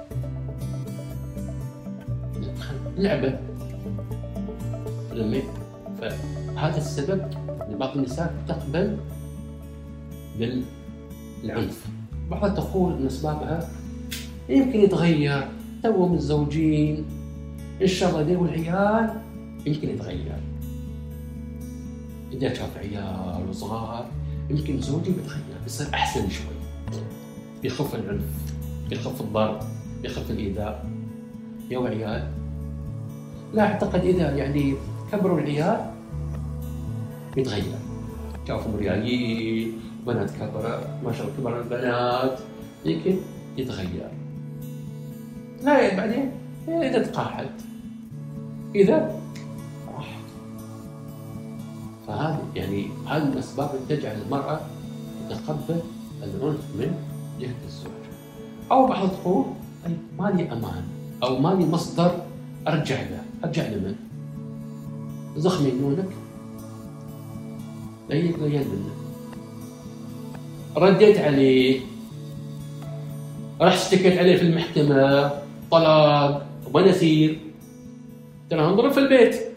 [2.97, 3.39] لعبة.
[5.13, 5.41] لما
[6.01, 7.21] فهذا السبب
[7.69, 8.97] ان بعض النساء تقبل
[10.39, 11.85] بالعنف.
[12.31, 13.69] بعضها تقول إن أسبابها
[14.49, 15.47] يمكن يتغير.
[15.83, 17.05] تو متزوجين
[17.81, 19.21] ان شاء الله والعيال
[19.65, 20.48] يمكن يتغير.
[22.33, 24.05] اذا شاف عيال وصغار
[24.49, 26.45] يمكن زوجي بيتغير بيصير أحسن شوي.
[27.61, 28.23] بيخف العنف
[28.89, 29.59] بيخف الضرب
[30.01, 30.89] بيخف الإيذاء.
[31.69, 32.31] يا عيال.
[33.53, 34.73] لا أعتقد إذا يعني
[35.11, 35.91] كبروا العيال
[37.37, 37.79] يتغير.
[38.47, 39.73] شافوا رياليين
[40.07, 42.39] بنات كبرت ما شاء الله كبر البنات
[42.85, 43.15] يمكن
[43.57, 44.09] يتغير.
[45.63, 46.31] لا بعدين
[46.67, 47.49] إذا تقاعد
[48.75, 49.18] إذا
[52.09, 54.59] فهذه يعني هذه الأسباب اللي تجعل المرأة
[55.29, 55.81] تتقبل
[56.23, 56.91] العنف من
[57.39, 57.91] جهة الزوج
[58.71, 59.45] أو بعض تقول
[59.85, 60.83] طيب مالي أمان
[61.23, 62.11] أو مالي مصدر
[62.67, 63.23] أرجع له.
[63.43, 63.95] أرجع لمن؟
[65.37, 66.09] زخم ينونك
[68.09, 68.91] ليك ليان منه
[70.77, 71.79] رديت عليه.
[73.61, 75.31] راح اشتكيت عليه في المحكمة.
[75.71, 76.45] طلاق.
[76.73, 77.39] ونسير.
[78.49, 79.48] ترى انظر في البيت.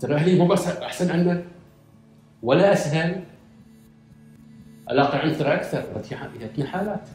[0.00, 1.44] ترى أهلي مو بس أحسن عنك
[2.42, 3.24] ولا أسهل.
[4.88, 5.84] علاقة عند ترى أكثر؟
[6.36, 7.08] اذا حالات.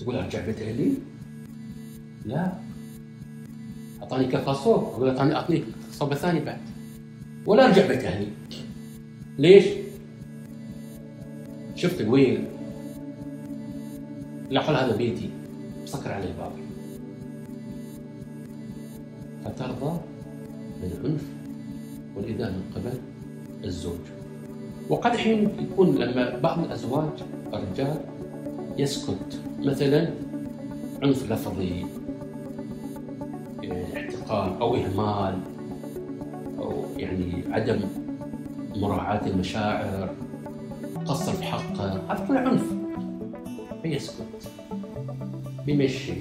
[0.00, 0.92] تقول أرجع بيت أهلي؟
[2.24, 2.52] لا.
[4.02, 4.84] أعطاني كفى صوب.
[4.84, 6.60] أقول اعطاني أعطني صوبه ثاني بعد.
[7.46, 8.28] ولا أرجع بيت أهلي
[9.38, 9.64] ليش؟
[11.74, 12.44] شفت الويل
[14.50, 15.30] لا قال هذا بيتي.
[15.84, 16.52] سكر عليه الباب.
[19.44, 20.00] فترضى
[20.82, 21.22] بالعنف
[22.16, 22.98] والإيذاء من قبل
[23.64, 24.00] الزوج.
[24.88, 27.22] وقد حين يكون لما بعض الأزواج
[27.54, 28.00] الرجال
[28.78, 30.10] يسكت مثلا
[31.02, 31.86] عنف لفظي
[33.96, 35.38] احتقار أو إهمال
[36.58, 37.80] أو يعني عدم
[38.76, 40.14] مراعاة المشاعر
[41.06, 42.72] قصر في حقه هذا كله عنف.
[43.82, 44.50] فيسكت.
[45.66, 46.12] بيمشي.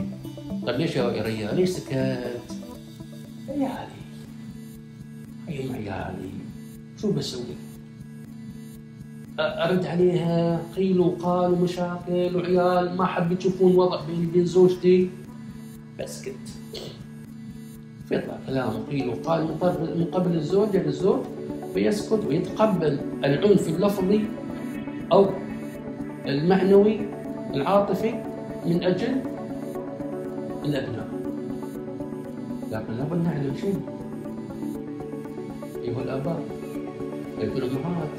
[0.67, 2.41] طيب ليش يا ريال؟ ليش سكت؟
[3.49, 3.96] عيالي
[5.47, 6.29] هي عيالي
[7.01, 7.55] شو بسوي؟
[9.39, 15.09] أرد عليها قيل وقال ومشاكل وعيال ما حب تشوفون وضع بيني وبين زوجتي.
[15.99, 16.35] بسكت
[18.09, 19.43] فيطلع كلام قيل وقال
[19.97, 21.19] من قبل الزوجة للزوج
[21.73, 24.25] فيسكت ويتقبل العنف اللفظي
[25.11, 25.29] أو
[26.25, 26.99] المعنوي
[27.53, 28.13] العاطفي
[28.65, 29.21] من أجل
[30.65, 31.07] الأبناء.
[32.71, 33.96] لكن لابد نعلم شيء.
[35.87, 36.43] أيها الآباء
[37.39, 38.09] أيها الأمهات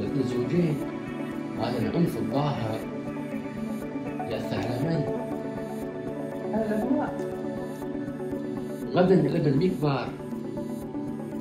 [0.00, 0.76] لكن الزوجين
[1.58, 2.78] هذا العنف الظاهر.
[4.30, 5.04] يأثر على من؟
[6.54, 7.14] على الأبناء
[8.94, 10.08] غدا الابن بيكبر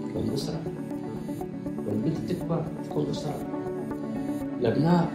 [0.09, 0.61] تكون أسرة.
[1.87, 3.35] والبنت تكبر تكون أسرة.
[4.59, 5.11] الأبناء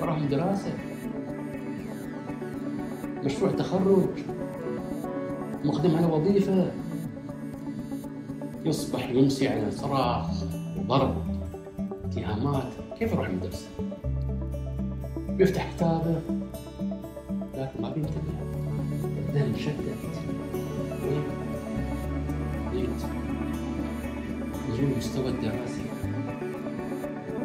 [0.00, 0.72] وراهم دراسة.
[3.24, 4.08] مشروع تخرج.
[5.64, 6.70] مقدم على وظيفة.
[8.66, 10.26] يصبح يمسي على صراخ
[10.78, 11.14] وضرب
[12.04, 13.66] اتهامات كيف يروح المدرسة؟
[15.28, 16.20] بيفتح كتابه
[17.54, 18.32] لكن ما بينتبه.
[19.28, 20.26] الذهن مشتت.
[24.70, 25.82] نزول المستوى الدراسي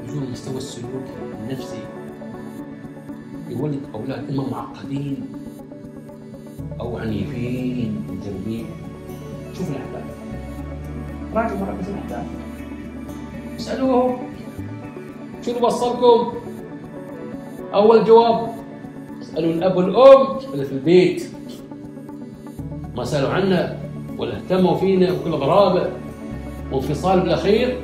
[0.06, 1.80] نزول المستوى السلوكي النفسي
[3.50, 5.26] يولد أولاد إما معقدين
[6.80, 8.66] أو عنيفين مجرمين
[9.58, 9.91] شوف الأحداث
[11.36, 11.68] راجعوا
[13.58, 14.18] اسألوهم.
[15.42, 16.34] شو اللي وصلكم؟
[17.74, 18.50] أول جواب
[19.22, 21.30] اسألوا الأب والأم اللي في البيت.
[22.98, 23.78] ما سألوا عنا
[24.18, 25.90] ولا اهتموا فينا بكل غرابة
[26.72, 27.78] وانفصال بالأخير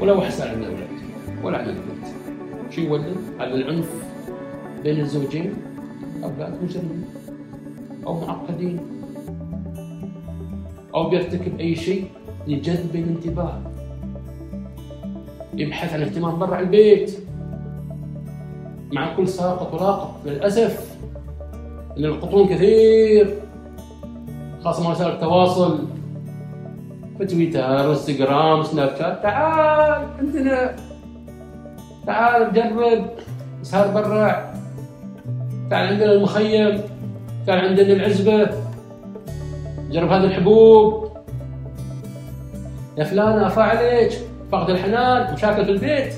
[0.00, 0.88] ولا وحس على الأولاد
[1.44, 2.06] ولا على البنت
[2.70, 3.88] شو يولد؟ على العنف
[4.82, 5.54] بين الزوجين؟
[6.24, 7.04] أولاد مجرمين
[8.06, 8.80] أو معقدين؟
[10.94, 12.04] أو بيرتكب أي شيء
[12.46, 13.60] لجذب الانتباه.
[15.54, 17.18] يبحث عن اهتمام برا البيت.
[18.92, 20.96] مع كل ساقط ولاقط للأسف
[21.98, 23.34] إن القطون كثير
[24.64, 25.86] خاصة وسائل التواصل
[27.18, 30.76] في تويتر وانستغرام سناب شات تعال عندنا
[32.06, 33.06] تعال جرب
[33.62, 34.54] اسهر برا.
[35.70, 36.80] تعال عندنا المخيم
[37.46, 38.50] تعال عندنا العزبة.
[39.90, 41.10] جرب هذه الحبوب.
[42.98, 44.12] يا فلانة أفا عليك.
[44.52, 46.14] فقد الحنان مشاكل في البيت.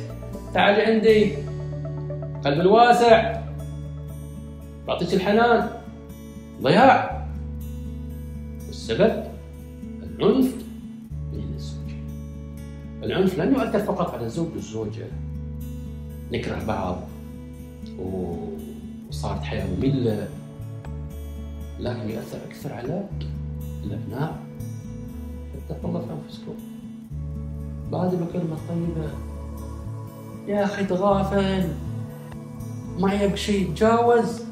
[0.55, 1.35] تعالي عندي.
[2.45, 3.43] قلب الواسع.
[4.87, 5.69] بعطيك الحنان.
[6.63, 7.27] ضياع.
[8.69, 9.25] السبب
[10.03, 10.55] العنف
[11.33, 12.05] بين الزوجين.
[13.03, 15.07] العنف لن يؤثر فقط على الزوج والزوجة
[16.33, 16.99] نكره بعض.
[19.09, 20.29] وصارت حياة مملة.
[21.81, 23.05] لكن يؤثر أكثر على
[23.85, 24.37] الأبناء
[25.55, 26.55] اتقوا الله في أنفسكم.
[27.93, 29.11] بادروا كلمة طيبة.
[30.49, 31.69] يا أخي تغافل.
[32.99, 33.71] ما يبقى شيء.
[33.71, 34.43] تجاوز.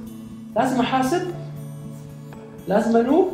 [0.56, 1.22] لازم أحاسب.
[2.68, 3.28] لازم أنوب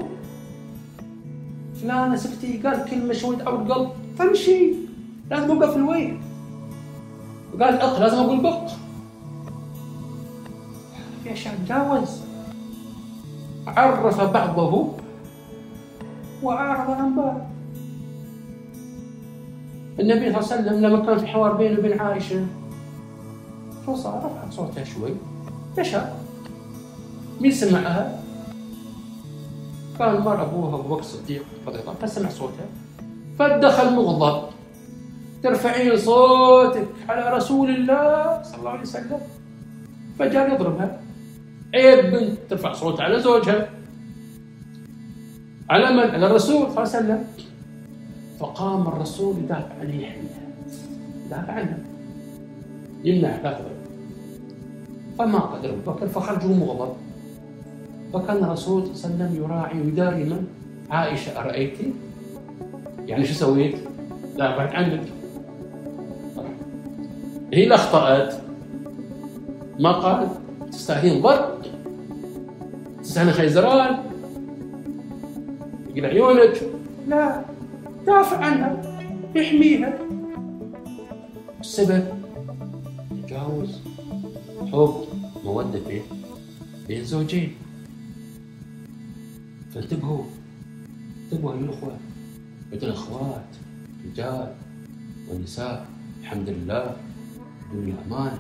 [1.82, 4.72] فلانة سكتي قال كلمة شوي تعور قلب فمشي
[5.30, 6.20] لازم أوقف الوين.
[7.54, 8.68] وقال أق لازم أقول بق.
[11.24, 12.20] في أشياء تجاوز.
[13.66, 14.92] عرف بعضه.
[16.42, 17.40] وأعرض عن بعض.
[20.01, 22.46] النبي صلى الله عليه وسلم لما كان في حوار بينه وبين عائشة
[23.87, 25.11] شو صار؟ رفعت صوتها شوي.
[25.79, 25.99] مشى
[27.40, 28.22] مين سمعها؟
[29.99, 32.66] كان مر أبوها أبو بكر الصديق رضي الله عنه فسمع صوتها.
[33.38, 34.49] فدخل مغضب.
[35.42, 39.20] ترفعين صوتك على رسول الله صلى الله عليه وسلم.
[40.18, 41.01] فجاء يضربها.
[41.75, 43.68] عيب بنت ترفع صوتها على زوجها.
[45.70, 47.24] على من؟ على الرسول صلى الله عليه وسلم.
[48.40, 50.46] فقام الرسول يدافع عن يحييها
[51.26, 51.79] يدافع عنها
[53.05, 53.61] يمنع لا
[55.18, 55.70] فما قدر.
[55.70, 56.92] ابو بكر فخرج مغضب
[58.12, 60.46] فكان الرسول صلى الله عليه وسلم يراعي ويداري من؟
[60.90, 61.92] عائشة أرأيتي؟
[63.07, 63.76] يعني شو سويت؟
[64.38, 65.02] بعد عنك.
[67.52, 68.35] هي اللي أخطأت
[69.81, 70.29] ما قال؟
[70.70, 71.59] تستاهلين ضرب.
[73.02, 74.06] تستاهلين خيزران.
[75.96, 76.62] يقول عيونك
[77.09, 77.44] لا.
[78.06, 78.82] دافع عنها.
[79.35, 79.98] يحميها
[81.61, 82.04] السبب.
[83.26, 83.80] تجاوز
[84.72, 85.04] حب.
[85.44, 86.02] مودة بين.
[86.88, 87.54] بين زوجين.
[89.74, 90.24] فانتبهوا
[91.24, 91.96] انتبهوا ايها الاخوه
[92.72, 93.46] مثل الأخوات.
[94.06, 94.54] رجال.
[95.30, 95.87] والنساء
[96.20, 96.96] الحمد لله.
[97.72, 98.38] الدنيا أمان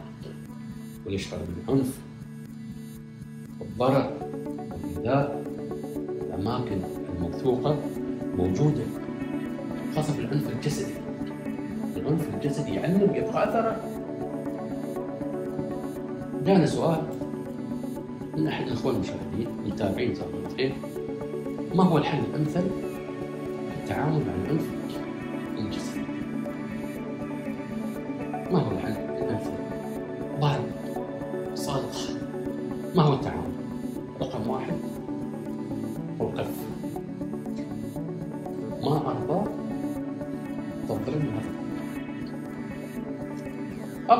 [1.06, 1.98] ويشعر بالعنف.
[3.60, 4.12] والضرر
[4.70, 5.44] والإيذاء
[6.28, 7.05] الأماكن.
[7.16, 7.78] الموثوقة
[8.38, 8.82] موجودة.
[9.96, 10.92] خاصة بالعنف الجسدي.
[11.96, 13.76] العنف الجسدي يعلم يبقى أثره
[16.46, 17.02] جانا سؤال.
[18.36, 20.14] من أحد الإخوان المشاهدين المتابعين
[20.56, 20.74] خير
[21.74, 22.60] ما هو الحل الأمثل
[23.70, 24.66] في التعامل مع العنف؟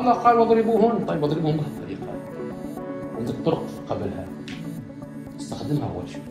[0.07, 1.05] الله قال واضربوهن.
[1.05, 2.07] طيب واضربوهن بهالطريقة
[3.17, 4.25] عندك طرق قبلها.
[5.39, 6.21] استخدمها أول شيء.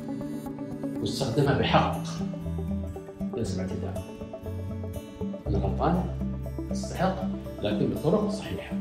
[1.01, 2.03] واستخدمها بحق.
[3.37, 4.05] ليس باعتداء
[5.47, 6.05] أنا غلطان؟
[6.73, 7.17] استحق
[7.62, 8.77] لكن بطرق صحيحة.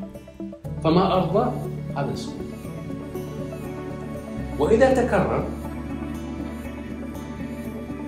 [0.84, 1.52] فما أرضى؟
[1.96, 2.36] هذا السلوك
[4.60, 5.48] وإذا تكرر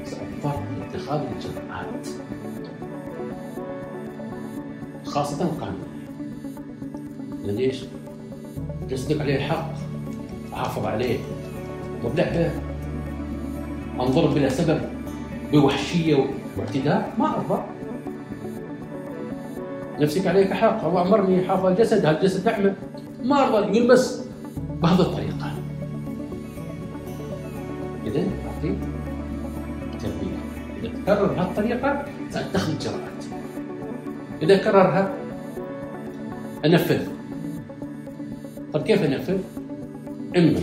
[0.03, 2.07] سأضطر لاتخاذ الإجراءات
[5.05, 5.66] خاصة القانونية
[9.07, 9.71] جسدك عليه حق
[10.53, 11.19] أحافظ عليه.
[12.05, 12.51] وبلعبة
[13.99, 14.81] أنظر بلا سبب
[15.51, 16.25] بوحشية
[16.57, 17.13] واعتداء.
[17.17, 17.63] ما أرضى.
[19.99, 22.75] نفسك عليك حق الله أمرني حافظ الجسد هالجسد نعمة
[23.23, 23.77] ما أرضى.
[23.77, 24.23] يقول بس
[24.81, 25.51] بهذه الطريقة.
[28.05, 28.75] إذا أعطي
[29.99, 30.37] تربية.
[30.83, 33.23] إذا تكرر بهالطريقة سأتخذ إجراءات
[34.41, 35.13] إذا كررها
[36.65, 37.16] أنفذ.
[38.73, 39.39] طيب كيف أنفذ؟
[40.37, 40.59] إما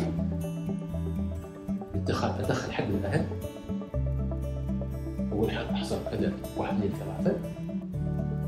[1.94, 3.26] اتخاذ أدخل حد من
[5.32, 7.38] أول حاجة حصل كذا واحد اثنين ثلاثة.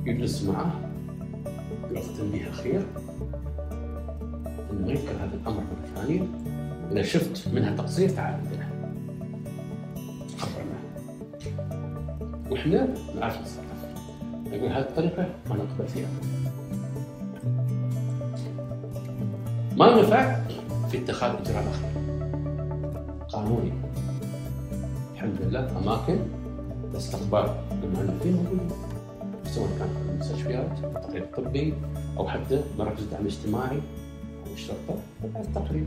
[0.06, 0.80] يجلس معه.
[1.92, 2.82] يعطي تنبيه أخير
[4.70, 6.22] إنه ما يذكر هذا الأمر مرة ثانية.
[6.92, 8.68] إذا شفت منها تقصير تعال عندنا.
[10.38, 10.82] خبر معه
[12.50, 12.88] وإحنا
[13.20, 13.66] نعرف نتصرف.
[14.46, 16.08] نقول هذه الطريقة ما نقبل فيها.
[19.76, 20.40] ما نفع
[20.90, 21.90] في اتخاذ إجراء أخير
[23.28, 23.72] قانوني.
[25.14, 26.18] الحمد لله أماكن
[26.92, 28.70] لاستقبال المعنفين موجودين.
[29.44, 31.74] سواء كان في المستشفيات التقرير الطبي
[32.18, 33.76] أو حتى مراكز الدعم الاجتماعي
[34.46, 35.86] أو الشرطة التقرير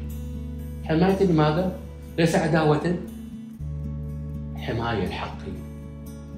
[0.83, 1.79] حماية لماذا؟
[2.17, 2.95] ليس عداوة.
[4.55, 5.51] حماية الحقي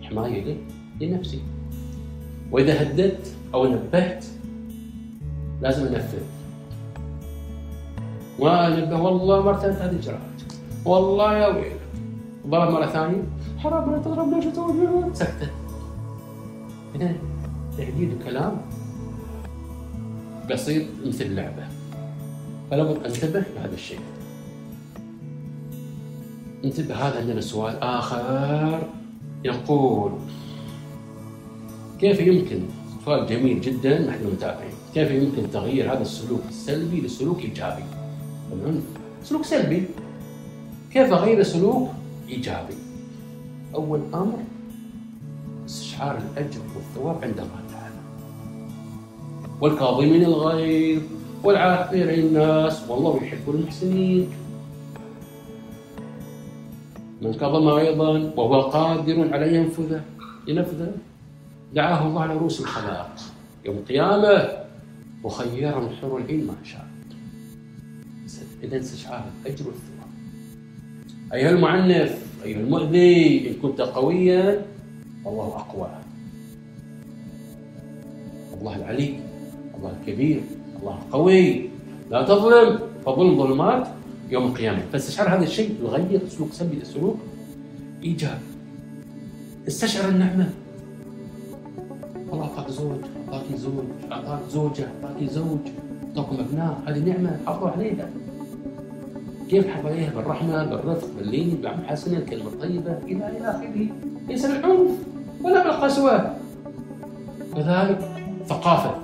[0.02, 0.58] حماية لي
[1.08, 1.42] لنفسي.
[2.52, 4.26] وإذا هددت أو نبهت
[5.62, 6.41] لازم أنفذ.
[8.42, 10.42] وأنبه والله مرتين هذه إجراءات
[10.86, 11.82] والله يا ويلك
[12.48, 13.24] ضرب مرة ثانية.
[13.58, 15.50] حرام لا تضرب ليش تسوي سكتة.
[16.96, 17.16] هنا
[18.00, 18.62] الكلام
[20.50, 21.64] بسيط مثل لعبة.
[22.72, 24.00] فلابد انتبه لهذا الشيء.
[26.66, 28.88] انتبه هذا عندنا سؤال آخر.
[29.44, 30.12] يقول
[32.00, 32.60] كيف يمكن
[33.06, 34.74] سؤال جميل جدا نحن متابعين.
[34.94, 37.84] كيف يمكن تغيير هذا السلوك السلبي لسلوك إيجابي؟
[38.54, 38.84] العنف.
[39.24, 39.86] سلوك سلبي.
[40.94, 41.90] كيف أغير سلوك
[42.30, 42.76] إيجابي؟
[43.76, 44.40] أول أمر
[45.66, 47.96] استشعار الأجر والثواب عند الله تعالى.
[49.62, 51.02] والكاظمين الغيظ
[51.44, 54.30] والعافين عن الناس والله يحب المحسنين.
[57.22, 60.02] من كظم غيظا وهو قادر على ينفذه
[60.48, 60.92] ينفذه
[61.74, 63.16] دعاه الله على رؤوس الخلائق.
[63.66, 64.50] يوم القيامة
[65.24, 66.91] وخيرا من حور العين ما شاء.
[68.64, 70.12] إذا استشعار الأجر والثواب
[71.34, 74.66] أيها المعنف أيها المؤذي إن كنت قويا
[75.28, 75.90] الله أقوى.
[78.62, 79.20] الله العلي
[79.78, 80.42] الله الكبير
[80.80, 81.70] الله القوي.
[82.12, 83.88] لا تظلم فظلم ظلمات
[84.30, 84.80] يوم القيامة.
[84.94, 87.18] فاستشعر هذا الشيء يغير سلوك سلبي السلوك
[88.04, 88.46] إيجابي
[89.68, 90.50] استشعر النعمة.
[92.34, 95.60] الله أعطاك زوج أعطاك زوج أعطاك زوجة أعطاك زوج.
[96.08, 97.40] أعطاكم أبناء هذه نعمة.
[97.46, 98.10] حافظوا عليها.
[99.52, 103.88] كيف حافظ عليها بالرحمة بالرفق باللين بالعمل الحسنة الكلمة الطيبة إلى إلى آخره.
[104.28, 104.92] ليس بالعنف
[105.44, 106.36] ولا بالقسوة
[107.56, 108.00] كذلك
[108.46, 108.96] ثقافة.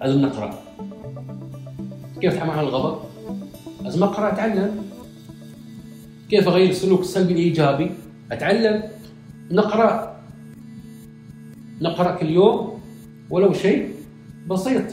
[0.00, 0.54] لازم نقرأ
[2.20, 2.98] كيف أتعامل مع الغضب؟
[3.82, 4.84] لازم أقرأ أتعلم.
[6.30, 7.90] كيف أغير السلوك السلبي الإيجابي؟
[8.32, 8.82] أتعلم.
[9.50, 10.16] نقرأ.
[11.80, 12.80] نقرأ كل يوم
[13.30, 13.94] ولو شيء
[14.50, 14.84] بسيط.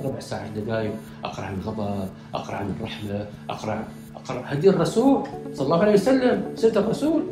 [0.00, 0.94] ربع ساعة دقائق.
[1.26, 3.84] أقرأ عن الغضب أقرأ عن الرحمة أقرأ
[4.16, 5.22] أقرأ هدي الرسول
[5.54, 7.22] صلى الله عليه وسلم سيرة الرسول.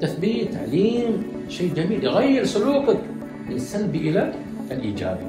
[0.00, 3.00] تثبيت تعليم شيء جميل يغير سلوكك
[3.48, 4.32] من السلبي إلى
[4.70, 5.26] الإيجابي.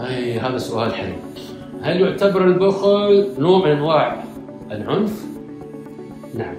[0.00, 1.14] أي هذا سؤال حلو
[1.82, 4.24] هل يعتبر البخل نوع من أنواع
[4.70, 5.24] العنف؟
[6.34, 6.54] نعم.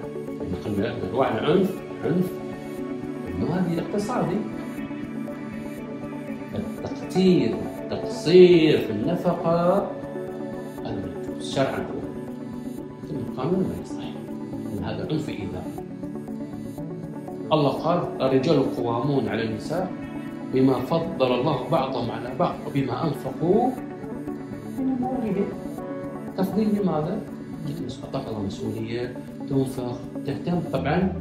[0.66, 1.70] من أنواع العنف
[2.04, 2.30] عنف
[3.28, 4.36] المالي الاقتصادي.
[6.54, 7.54] التقتير
[7.86, 9.90] التقصير في النفقة.
[11.40, 11.86] شرعا
[13.08, 14.04] ثم القانون ما يصح.
[14.72, 15.66] إن هذا عنف إيذاء.
[17.52, 19.92] الله قال الرجال قوامون على النساء
[20.54, 23.70] بما فضل الله بعضهم على بعض وبما أنفقوا
[24.78, 25.48] من أموالهم.
[26.38, 27.20] تفضيل لماذا؟
[28.04, 29.16] أعطاك الله مسؤولية
[29.50, 29.98] تنفق.
[30.26, 31.12] تهتم طبعا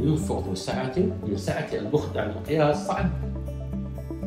[0.00, 0.94] ينفق سعة
[1.28, 3.06] من سعة البخل على المقياس صعب.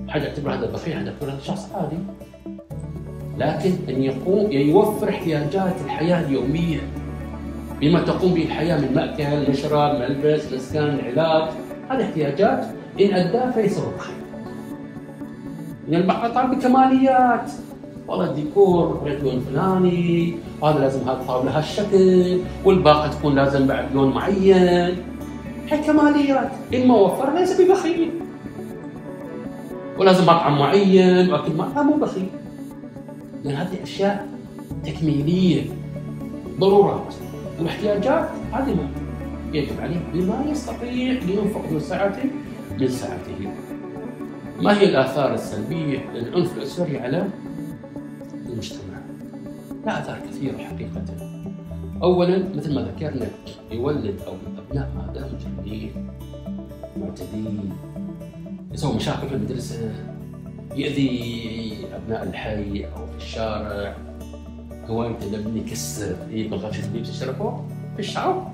[0.09, 1.97] حد يعتبر هذا بخيل هذا شخص عادي
[3.37, 6.79] لكن أن يقوم يوفر احتياجات الحياة اليومية
[7.81, 11.49] بما تقوم به الحياة من مأكل، مشرب، ملبس، مسكن، علاج،
[11.89, 12.65] هذه احتياجات
[13.01, 14.15] إن اداها فيصير بخير.
[15.87, 17.51] من البعض طبعا بكماليات
[18.07, 24.97] والله الديكور لون فلاني، هذا لازم هذا الطاوله هالشكل، والباقة تكون لازم بعد لون معين.
[25.69, 28.11] هي كماليات، ان ما وفر ليس ببخيل.
[29.99, 32.27] ولازم مطعم معين واكل ما مو بخيل.
[33.43, 34.27] لأن هذه أشياء
[34.85, 35.63] تكميلية
[36.59, 37.13] ضرورات
[37.59, 38.87] والاحتياجات هذه ما
[39.53, 42.17] يجب عليه بما يستطيع لينفق ذو سعة
[42.79, 43.51] من سعته.
[44.61, 47.27] ما هي الآثار السلبية للعنف الأسري على
[48.45, 48.99] المجتمع؟
[49.85, 51.05] لا آثار كثيرة حقيقة.
[52.03, 53.27] أولا مثل ما ذكرنا
[53.71, 56.07] يولد أو الأبناء ماذا مجرمين
[56.97, 57.71] معتدين
[58.71, 59.93] يسوي مشاكل في المدرسة
[60.75, 63.95] يأذي أبناء الحي أو في الشارع.
[64.85, 68.53] هواية الابن يكسر يبغى غشة اللبس يشربه في الشعر.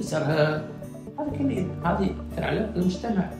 [0.00, 0.68] كسرها.
[1.18, 3.30] هذا كله هذه على المجتمع.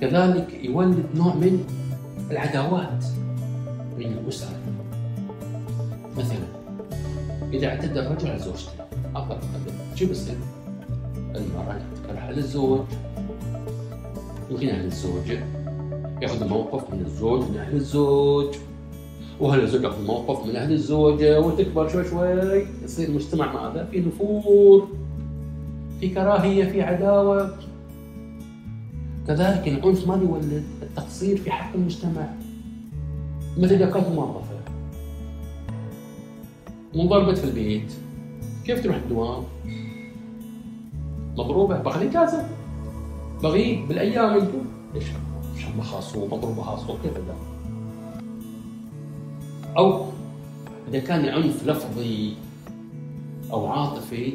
[0.00, 1.64] كذلك يولد نوع من
[2.30, 3.04] العداوات
[3.98, 4.58] بين الأسرة.
[6.16, 6.38] مثلا
[7.52, 8.70] إذا اعتدى الرجل على زوجته
[9.16, 9.36] أفضل
[9.94, 10.36] شو بيصير؟
[11.16, 12.80] المرأة تكره على الزوج.
[14.50, 15.44] يمكن أهل الزوجة
[16.22, 18.54] ياخذ موقف من الزوج من أهل الزوج.
[19.40, 22.66] واهل الزوج ياخذ موقف من أهل الزوجه وتكبر شوي شوي.
[22.84, 24.88] يصير المجتمع ماذا؟ في نفور
[26.00, 27.56] في كراهية في عداوة.
[29.26, 32.34] كذلك العنف ما يولد التقصير في حق المجتمع.
[33.58, 34.60] مثل اذا كانت موظفه
[36.94, 37.92] منضربت في البيت.
[38.66, 39.44] كيف تروح الدوام؟
[41.36, 42.46] مضروبة؟ باخذ اجازه
[43.42, 45.04] بغيب بالأيام أنتم ليش؟
[45.58, 47.36] شمة خاصه ومضروبة خاصه كيف ذا
[49.76, 50.06] أو
[50.88, 52.34] إذا كان عنف لفظي
[53.52, 54.32] أو عاطفي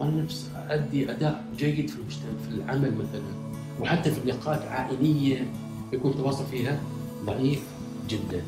[0.00, 3.54] أنا نفس أدي أداء جيد في المجتمع في العمل مثلا.
[3.80, 5.46] وحتى في اللقاءات عائلية
[5.92, 6.80] يكون التواصل فيها
[7.26, 7.62] ضعيف
[8.08, 8.42] جدا.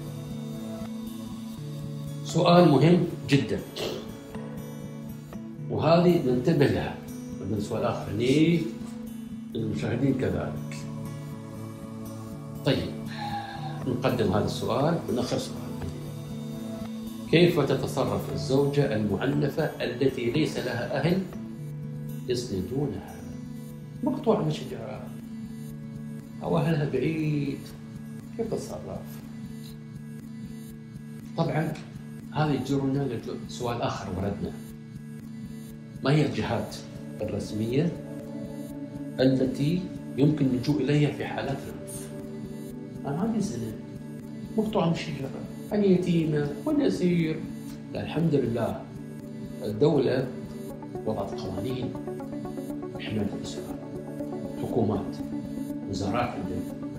[2.25, 3.61] سؤال مهم جدا.
[5.71, 6.95] وهذه ننتبه لها.
[7.43, 8.13] عندنا سؤال آخر.
[8.13, 8.61] هني
[9.57, 10.77] للمشاهدين كذلك.
[12.65, 12.93] طيب
[13.87, 15.67] نقدم هذا السؤال سؤال.
[17.31, 21.23] كيف تتصرف الزوجة المعنفة التي ليس لها أهل
[22.29, 23.17] يسندونها؟
[24.05, 25.07] مقطوعة من شجرة
[26.43, 27.59] أو أهلها بعيد.
[28.37, 29.01] كيف تتصرف؟
[31.37, 31.73] طبعا
[32.33, 33.09] هذا يجرنا
[33.49, 34.53] لسؤال آخر وردنا.
[36.05, 36.77] ما هي الجهات
[37.21, 37.93] الرسمية
[39.21, 39.83] التي
[40.19, 42.09] يمكن اللجوء إليها في حالات العنف؟
[43.07, 43.73] أنا عندي سنة
[44.59, 45.31] مقطوعة من الشجرة
[45.73, 47.37] اليتيمة والأسير
[47.95, 48.81] الحمد لله
[49.65, 50.27] الدولة
[51.07, 51.93] وضعت قوانين
[53.01, 53.75] حماية الأسرة.
[54.63, 55.17] حكومات
[55.91, 56.91] وزارات عندنا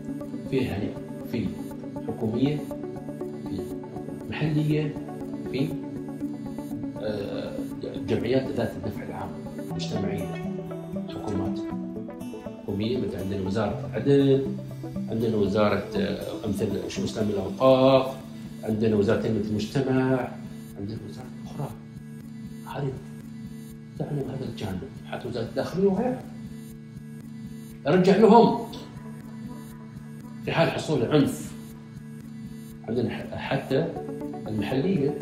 [0.52, 0.94] في هيئة
[1.32, 1.46] في
[2.08, 2.58] حكومية
[3.50, 3.60] في
[4.30, 4.94] محلية
[5.52, 5.68] في
[7.02, 7.54] آه،
[8.08, 9.30] جمعيات ذات الدفع العام
[9.72, 10.26] مجتمعية
[11.10, 11.60] حكومات.
[12.78, 14.46] حكومية مثل عندنا وزارة العدل
[15.10, 18.16] عندنا وزاره آه، أمثل شؤون الاسلام الأوقاف
[18.64, 20.28] عندنا وزاره تنمية المجتمع
[20.80, 21.70] عندنا وزارات أخرى
[22.76, 22.94] هذه
[24.00, 24.80] تعني هذا الجانب.
[25.08, 26.22] حتى وزارة الداخلية وغيرها.
[27.88, 28.72] ارجع لهم
[30.46, 31.52] في حال حصول عنف
[32.88, 33.88] عندنا حتى
[34.48, 35.18] المحلية.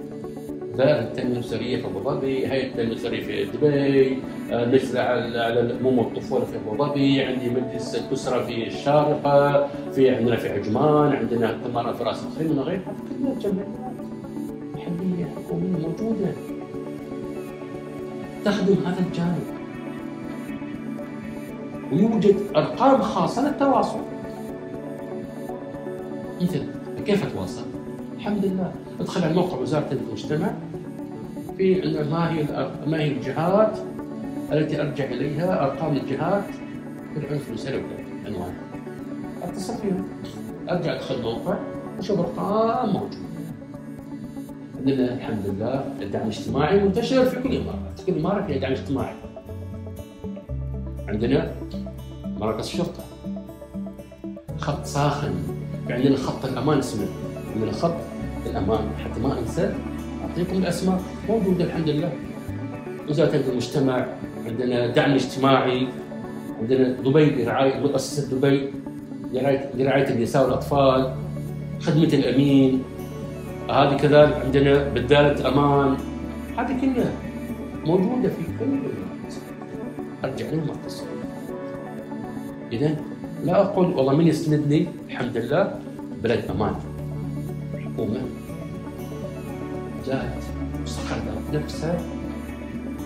[0.77, 4.17] دائرة التنمية الأسرية في أبو ظبي، هيئة التنمية الأسرية في دبي،
[4.51, 10.49] المجلس على الأمومة والطفولة في أبو ظبي، عندي مجلس الأسرة في الشارقة، في عندنا في
[10.49, 13.67] عجمان، عندنا ثمانية في رأس الخيمة وغيرها، كلها جمعيات
[14.73, 16.31] محلية حكومية موجودة.
[18.45, 19.43] تخدم هذا الجانب.
[21.91, 23.99] ويوجد أرقام خاصة للتواصل.
[26.41, 26.63] مثل
[27.05, 27.65] كيف أتواصل؟
[28.15, 28.71] الحمد لله.
[28.99, 30.47] أدخل على موقع وزارة المجتمع.
[31.57, 31.81] في
[32.11, 32.45] ما هي
[32.87, 33.77] ما هي الجهات؟
[34.51, 36.43] التي أرجع إليها أرقام الجهات
[37.13, 37.83] في العنف الأسري
[38.25, 38.53] عنوان.
[39.43, 40.07] أتصل فيهم
[40.69, 41.57] أرجع ادخل الموقع
[41.97, 43.17] وأشوف أرقام موجودة.
[44.79, 49.15] عندنا الحمد لله الدعم الاجتماعي منتشر في كل الامارات، كل إمارة فيها دعم اجتماعي.
[51.07, 51.51] عندنا
[52.23, 53.03] مراكز الشرطة.
[54.57, 55.33] خط ساخن
[55.89, 57.07] عندنا خط الأمان اسمه.
[57.55, 57.95] عندنا خط
[58.45, 59.73] الأمان حتى ما أنسى
[60.29, 61.01] أعطيكم الأسماء.
[61.29, 62.11] موجودة الحمد لله.
[63.09, 64.05] وزارة المجتمع
[64.45, 65.87] عندنا دعم اجتماعي
[66.61, 68.69] عندنا دبي برعاية مؤسسة دبي
[69.77, 71.13] لرعايه النساء والأطفال
[71.81, 72.83] خدمة الأمين.
[73.69, 75.97] هذه كذلك عندنا بدالة أمان
[76.57, 77.11] هذه كلها
[77.85, 79.33] موجودة في كل الولايات
[80.23, 80.67] أرجع لهم
[82.71, 82.95] إذا
[83.43, 85.79] لا أقول والله من يسندني الحمد لله
[86.23, 86.75] بلد أمان.
[87.85, 88.21] حكومة
[90.07, 90.43] جاءت
[90.83, 91.21] وسخرت
[91.53, 92.01] نفسها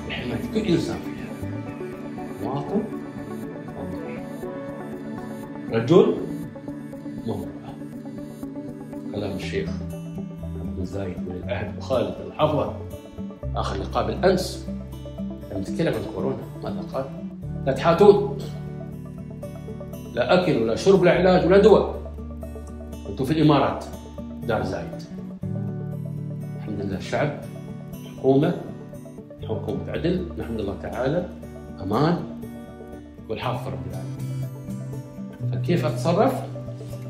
[0.09, 0.99] لحماية كل إنسان.
[5.71, 6.15] رجل
[7.27, 7.73] وامرأة
[9.11, 9.69] كلام الشيخ
[10.77, 12.73] بن زايد من العهد وخالد الحفظ
[13.55, 14.67] آخر لقاء بالأمس.
[15.51, 16.37] لما تكلم عن كورونا.
[16.63, 17.05] ماذا قال؟
[17.65, 18.37] لا تحاتون.
[20.13, 22.13] لا أكل ولا شرب ولا علاج ولا دواء.
[23.09, 23.85] أنتم في الإمارات.
[24.47, 25.03] دار زايد.
[26.57, 27.41] الحمد لله شعب
[28.17, 28.53] حكومة
[29.43, 30.27] حكومة عدل.
[30.37, 31.29] نحمد الله تعالى.
[31.81, 32.17] أمان.
[33.29, 34.08] والحافظ رب العالمين.
[35.63, 36.33] فكيف أتصرف؟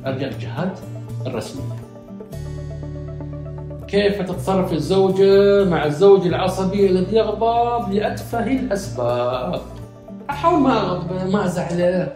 [0.06, 0.80] ارجع للجهات
[1.28, 1.64] الرسميه
[3.88, 9.62] كيف تتصرف الزوجة مع الزوج العصبي الذي يغضب لأتفه الأسباب؟
[10.30, 12.12] أحاول ما أغضبه ما أزعله.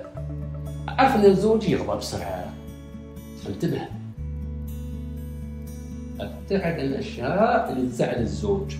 [0.89, 2.53] أعرف أن الزوج يغضب بسرعة.
[3.49, 3.81] انتبه.
[6.19, 8.75] أبتعد عن الأشياء اللي تزعل الزوج.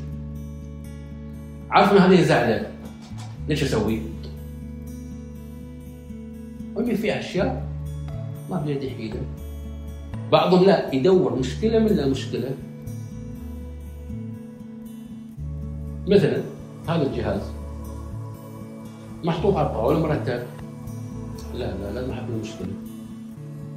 [1.70, 2.66] عارف أن هذه يزعله
[3.48, 4.02] ليش أسوي؟
[6.76, 7.66] ويمكن في أشياء
[8.50, 9.22] ما بيدي حيلة
[10.32, 12.52] بعضهم لا يدور مشكلة من لا مشكلة.
[16.08, 16.44] مثلا
[16.88, 17.42] هذا الجهاز
[19.24, 20.44] محطوط على الطاولة مرتب؟
[21.54, 22.74] لا لا لا ما احب المشكلة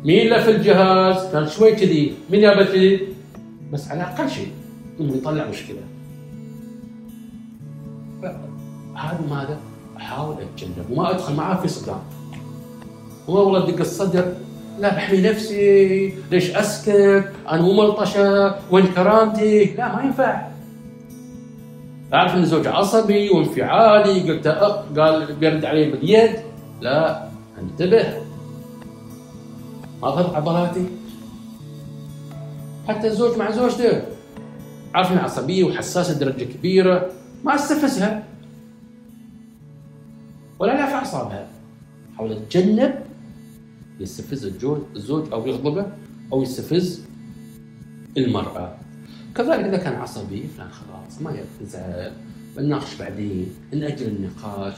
[0.05, 2.15] مين لف الجهاز؟ كان شوي كذي.
[2.31, 3.01] مين يابا كذي؟
[3.73, 4.53] بس على أقل شيء
[5.01, 5.81] إنه يطلع مشكلة.
[8.95, 9.61] هذا ماذا؟
[9.97, 12.01] أحاول اتجنب وما أدخل معاه في صدام
[13.29, 14.35] والله دق الصدر.
[14.79, 16.15] لا بحمي نفسي.
[16.31, 18.55] ليش أسكت؟ أنا مو ملطشة.
[18.71, 20.49] وين كرامتي؟ لا ما ينفع.
[22.15, 24.33] أعرف إن الزوج عصبي وانفعالي.
[24.33, 26.31] قلت أق قال بيرد علي باليد.
[26.81, 28.23] لا انتبه.
[30.03, 30.87] ما تضغط عضلاتي.
[32.89, 34.03] حتى الزوج مع زوجته.
[34.95, 37.11] عارف انها عصبية وحساسة درجة كبيرة.
[37.45, 38.23] ما أستفزها.
[40.59, 41.47] ولا لا في أعصابها.
[42.17, 42.95] حاول أتجنب.
[44.01, 44.45] يستفز
[44.97, 45.87] الزوج أو يغضبه
[46.33, 47.03] أو يستفز
[48.17, 48.77] المرأة.
[49.35, 52.13] كذلك إذا كان عصبي فلان خلاص ما يزعل
[52.57, 54.75] بنناقش بعدين ناجل النقاش.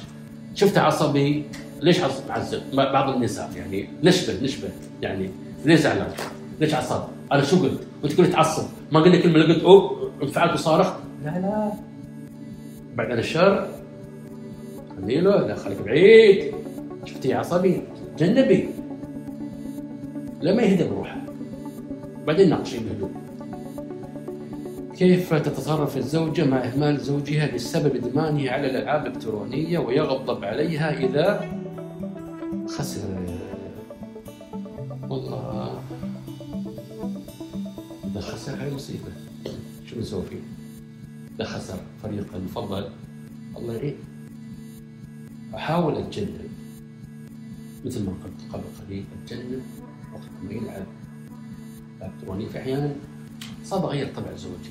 [0.55, 1.45] شفته عصبي؟
[1.83, 4.69] ليش معذب بعض النساء يعني نشبه نشبه
[5.03, 5.31] يعني
[5.65, 6.13] ليش زعلان؟
[6.61, 7.03] ليش عصب؟
[7.33, 10.95] أنا شو قلت؟ وانت كنت تعصب ما قلنا كلمة قلت أوه انفعلت وصارخت
[11.25, 11.73] لا لا.
[12.97, 13.69] بعد عن الشر
[14.97, 16.55] خليله لا خليك بعيد.
[17.05, 17.83] شفتي عصبي؟
[18.19, 18.69] جنبي.
[20.43, 21.27] لما يهدى بروحه.
[22.27, 23.11] بعدين ناقشي بهدوء.
[24.97, 31.51] كيف تتصرف الزوجة مع إهمال زوجها بسبب إدمانه على الألعاب الإلكترونية ويغضب عليها إذا
[32.69, 33.09] خسر؟
[35.09, 35.81] والله
[38.05, 39.13] إذا خسر هاي مصيبة.
[39.87, 40.41] شو نسوي فيه؟
[41.37, 42.89] إذا خسر فريقه المفضل.
[43.57, 43.97] الله يعين
[45.55, 46.49] أحاول أتجنب.
[47.85, 49.63] مثل ما قلت قبل قليل أتجنب.
[50.51, 50.87] يلعب
[52.03, 52.93] إلكتروني في أحيانا
[53.65, 54.71] صار بغير طبع زوجي.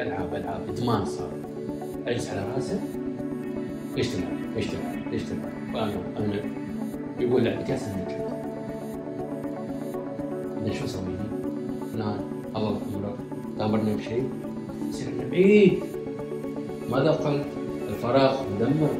[0.00, 1.32] ألعاب ألعاب إدمان صار.
[2.06, 2.80] أجلس على رأسه.
[3.96, 6.42] ليش تلعب؟ ليش تلعب؟ ليش تلعب؟ وأنا أنا.
[7.20, 8.24] يقول لعبة كاس النجم
[10.62, 11.18] أنا شو أسوي؟ لي؟
[11.92, 12.20] فلان
[12.56, 13.16] الله عمرك
[13.58, 14.30] تامرنا بشيء.
[14.88, 15.78] يصير عندنا بعيد.
[16.90, 17.46] ماذا قلت؟
[17.88, 18.98] الفراغ مدمر.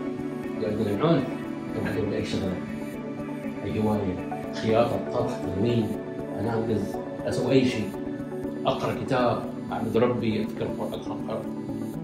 [0.62, 1.28] قاعد العنف
[1.76, 2.52] يروح ادور بأي شغلة؟
[3.64, 5.86] أي هواية؟ خياطه طبخ تلوين
[6.40, 6.78] انام
[7.26, 7.88] أسوي أي شيء.
[8.66, 9.42] أقرأ كتاب
[9.72, 10.66] أعبد ربي أذكر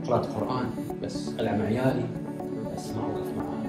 [0.07, 0.67] قراءة قرآن
[1.03, 2.05] بس ألعب مع عيالي
[2.77, 3.65] بس ما أوقف معاه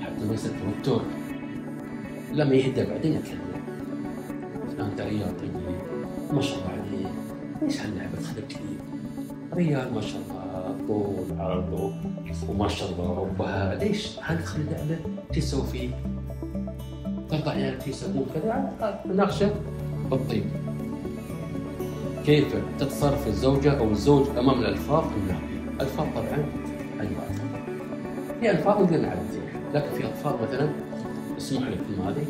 [0.00, 0.50] حتى لما يصير
[0.84, 1.02] توتر
[2.32, 3.40] لما يهدى بعدين يتكلم
[4.80, 5.50] أنت ريال طيب
[6.32, 7.06] ما شاء الله عليك.
[7.62, 8.76] ليش هاللعبة تخليك كذي
[9.54, 11.92] ريال ما شاء الله طول عرض
[12.48, 13.74] وما شاء الله ربها.
[13.74, 14.96] ليش هذه تخلي اللعبة
[15.34, 15.90] تسوي
[17.40, 18.72] فيك ترضى عيالك يسوون كذا؟
[19.04, 19.50] مناقشه
[20.10, 20.44] بالطيب
[22.26, 26.44] كيف تتصرف الزوجة أو الزوج أمام الألفاظ النابية؟ الألفاظ طبعا.
[27.00, 27.24] أنواع
[28.40, 30.68] في ألفاظ نقدر نعديها لكن في ألفاظ مثلا
[31.38, 32.26] اسمح لي الكلمة هذه.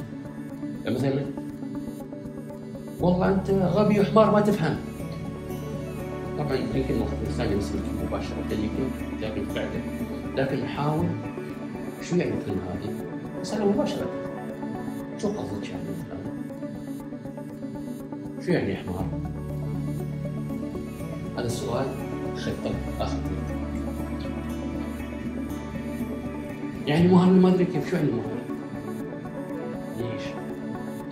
[0.87, 1.27] مثلا
[3.01, 4.77] والله أنت غبي وحمار ما تفهم.
[6.39, 8.91] طبعا يمكن الإنسان يسمع مباشرة يمكن
[9.21, 9.81] لكن فعلا
[10.37, 11.07] لكن نحاول
[12.03, 12.95] شو يعني الكلمة هذه؟
[13.43, 14.30] اسأله مباشرة.
[15.71, 16.43] يعني فلان؟
[18.47, 19.07] شو يعني حمار؟
[21.39, 21.87] هذا السؤال
[22.37, 23.19] خطة آخر
[26.87, 28.41] يعني مهر ما أدري كيف شو يعني مهر؟
[29.99, 30.23] ليش؟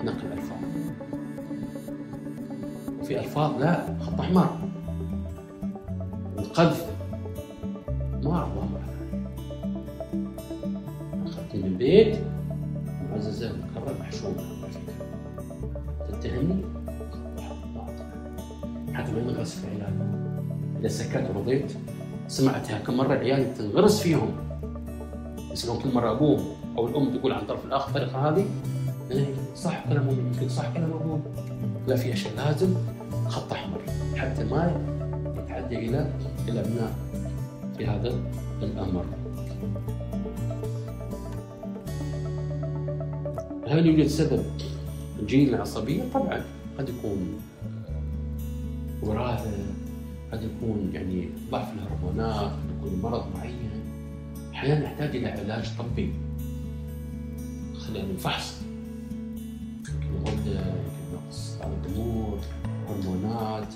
[0.04, 0.58] نقل ألفاظ
[3.00, 4.57] وفي ألفاظ لا خط احمر
[19.54, 20.18] في عيالي
[20.80, 21.72] إذا سكت ورضيت
[22.28, 24.30] سمعتها كم مرة العيال تنغرس فيهم.
[25.52, 26.44] يصيرون كل مرة أبوهم
[26.78, 28.46] أو الأم تقول عن طرف الاخ الطريقة هذه؟
[29.10, 29.26] إيه،
[29.56, 31.20] صح كلام أمي يمكن صح كلام أبوه.
[31.88, 32.74] لا في أشياء لازم
[33.28, 33.80] خط أحمر.
[34.16, 34.80] حتى ما
[35.44, 36.12] يتعدى إلى
[36.48, 36.92] الابناء
[37.78, 38.14] في هذا
[38.62, 39.04] الأمر.
[43.68, 44.44] هل يوجد سبب؟
[45.26, 46.42] جين العصبيه؟ طبعا
[46.78, 47.40] قد يكون.
[49.08, 49.66] وراثه
[50.32, 53.70] قد يكون يعني ضعف الهرمونات قد يكون مرض معين.
[54.54, 56.12] أحيانا نحتاج إلى علاج طبي.
[57.78, 58.62] خلينا فحص
[59.88, 62.38] يمكن غده يمكن نقص الدمور
[62.88, 63.74] هرمونات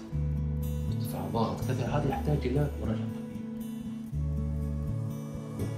[0.88, 1.86] ارتفاع ضغط كذا.
[1.86, 3.06] هذا يحتاج إلى مراجعه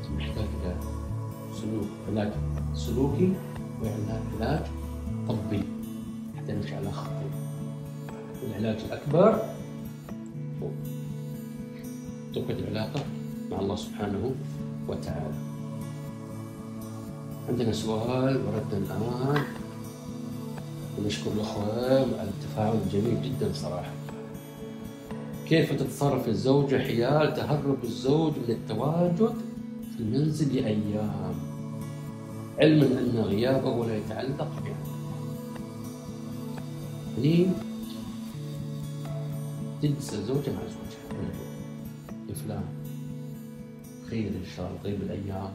[0.05, 0.17] طبية.
[0.17, 0.77] نحتاج إلى
[1.55, 2.33] سلوك علاج
[2.75, 3.33] سلوكي
[3.83, 4.67] وعلاج
[5.29, 5.63] طبي.
[6.37, 7.44] حتى نمشي على خطين
[8.51, 9.43] العلاج الأكبر.
[12.35, 13.05] تركة العلاقة
[13.51, 14.35] مع الله سبحانه
[14.89, 15.35] وتعالى.
[17.49, 19.43] عندنا سؤال ورد الآن.
[20.99, 23.93] ونشكر الأخوة على التفاعل الجميل جدا صراحة.
[25.49, 29.35] كيف تتصرف الزوجة حيال تهرب الزوج من التواجد
[29.97, 31.35] في المنزل لأيام؟
[32.59, 34.75] علما أن غيابه لا يتعلق به
[37.19, 37.47] يعني
[39.85, 41.21] تجلس الزوجة مع زوجها.
[42.29, 42.65] يا فلان
[44.11, 45.53] خير إن شاء الله طيب الأيام.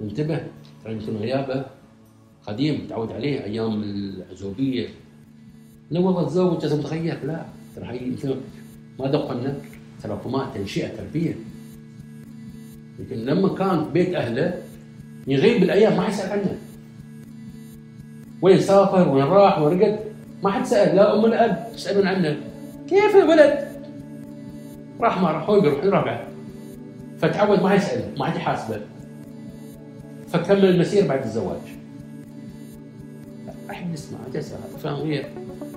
[0.00, 0.40] انتبه
[0.84, 1.64] ترى يمكن غيابه؟
[2.46, 4.88] قديم تعود عليه أيام العزوبية.
[5.90, 7.44] لا والله تزوج لازم تغير لا
[7.76, 8.34] ترى هي يمكن
[8.98, 9.56] ما دقنا
[10.02, 11.34] تراكمات تنشئة تربية.
[12.98, 14.62] يمكن لما كان بيت أهله
[15.26, 16.58] يغيب بالايام ما حد يسال عنه.
[18.42, 19.98] وين سافر؟ وين راح؟ وين رقد
[20.42, 20.96] ما حد سأل.
[20.96, 22.47] لا أم الاب يسألون عنه.
[22.88, 23.68] كيف الولد؟
[25.00, 26.26] راح ما راح هو بيروح يروح
[27.18, 28.80] فتعود ما يسأله ما حد يحاسبه.
[30.28, 31.60] فكمل المسير بعد الزواج.
[33.70, 35.26] احب نسمع تسأل فلان غير.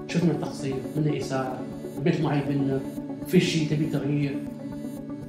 [0.08, 1.60] شفنا تقصير منا إساءة
[1.98, 2.80] البيت ما يبنى
[3.28, 4.36] في شيء تبي تغيير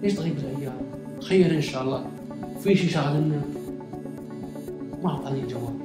[0.03, 0.77] ليش تغيب الأيام
[1.21, 2.07] خير إن شاء الله.
[2.63, 3.43] في شيء شاغلنا؟
[5.03, 5.82] ما أعطاني جواب.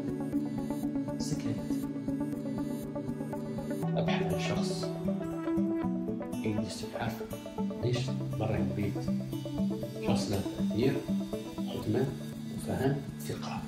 [12.67, 13.61] وفهم ثقة؟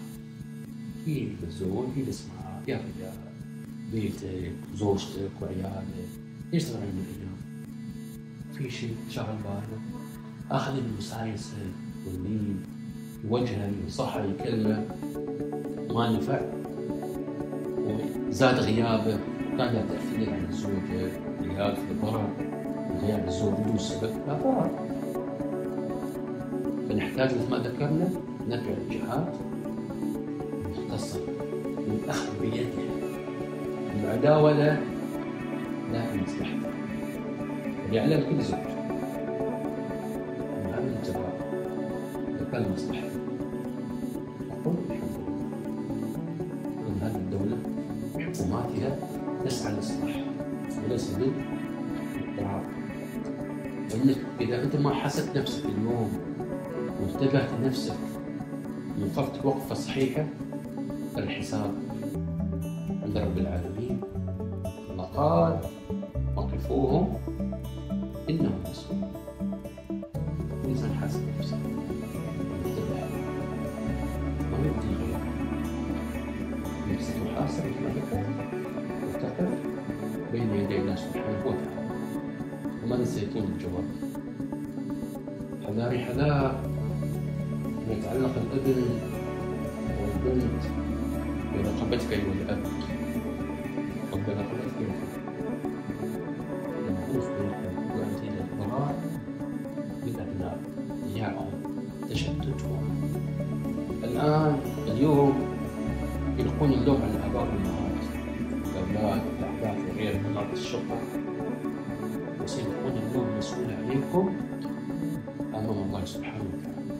[1.07, 3.13] يجلس زوج يجلس معاه يا رجال
[3.91, 5.85] بيتك زوجتك وعيالك
[6.53, 7.37] ليش تغير من الأيام؟
[8.57, 9.79] في شيء شغل باله؟
[10.51, 11.57] أخذ المسايسة
[12.05, 12.55] والنيل
[13.29, 14.85] وجهه ينصحه يكلمه.
[15.89, 16.41] ما نفع؟
[17.77, 19.19] وزاد غيابه.
[19.57, 22.29] كان له تأثير على الزوجة غياب في ضرر
[23.01, 24.11] غياب الزوج بدون سبب.
[24.27, 24.69] لا ضرر.
[26.89, 28.09] فنحتاج مثل ما ذكرنا
[28.49, 29.33] ندعو الجهات
[30.65, 31.19] المختصة
[31.87, 32.67] للأخذ بيدها
[33.95, 34.81] المعداولة
[35.91, 36.69] لا في مصلحته
[37.87, 38.59] وليعلم كل زوج.
[40.57, 41.33] أن هذا الجواب
[42.53, 43.19] إذا مصلحته
[44.51, 44.75] أقول
[47.01, 47.57] هذه الدولة
[48.15, 48.97] بحكوماتها
[49.45, 50.23] تسعى للإصلاح
[50.85, 52.63] وليس للاضطراب.
[53.89, 56.11] لأنك إذا أنت ما حسبت نفسك اليوم
[57.01, 58.08] وانتبهت لنفسك
[59.09, 60.25] من وقفتك وقفة صحيحة.
[61.17, 61.73] الحساب
[63.03, 64.01] عند رب العالمين.
[64.91, 65.59] الله قال
[110.69, 111.01] الشقه
[112.43, 114.25] وسيكون اللوم مسؤول عليكم.
[115.49, 116.93] أمام الله سبحانه وتعالى.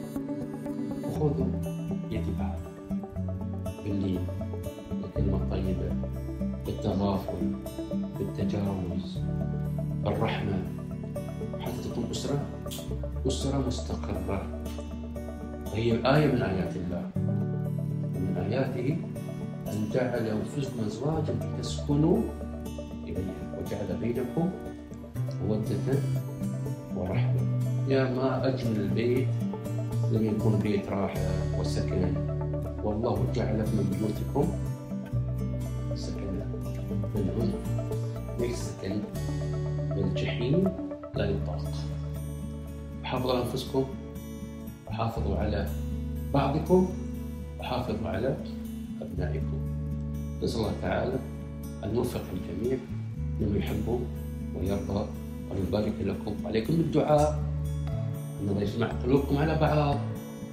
[1.06, 1.46] وخذوا
[2.10, 2.58] يدي بعض.
[3.84, 4.26] باللين
[5.02, 5.88] بالكلمة الطيبة
[6.66, 7.42] بالتغافل
[8.18, 9.18] بالتجاوز
[10.04, 10.58] بالرحمة.
[11.60, 12.38] حتى تكون أسرة
[13.26, 14.38] أسرة مستقرة.
[15.70, 17.10] وهي آية من آيات الله.
[18.16, 18.98] ومن آياته
[19.70, 22.18] أن جعل أنفسكم أزواجا لتسكنوا
[24.12, 24.50] بينكم
[25.48, 25.98] مودة
[26.96, 27.40] ورحمة.
[27.88, 29.28] يا ما أجمل البيت
[30.12, 31.20] لم يكن بيت راحة
[31.58, 32.14] وسكن.
[32.84, 34.52] والله جعل من بيوتكم
[35.94, 36.46] سكنا
[37.14, 39.00] من عنف ليس سكن.
[39.90, 40.64] من الجحيم
[41.14, 41.72] لا يطاق.
[43.04, 43.84] حافظوا على أنفسكم.
[44.88, 45.68] وحافظوا على
[46.34, 46.88] بعضكم.
[47.60, 48.36] وحافظوا على
[49.02, 49.60] أبنائكم.
[50.42, 51.18] نسأل الله تعالى
[51.84, 52.78] أن يوفق الجميع.
[53.40, 53.98] لما يحبه
[54.56, 55.06] ويرضى
[55.50, 57.42] وأن يبارك لكم عليكم بالدعاء
[58.42, 59.96] أن الله يجمع قلوبكم على بعض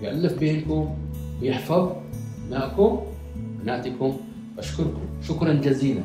[0.02, 0.96] يألف بينكم
[1.42, 1.92] ويحفظ
[2.46, 3.00] أبنائكم
[3.36, 4.18] بناتكم
[4.60, 5.02] أشكركم.
[5.22, 6.02] شكرا جزيلا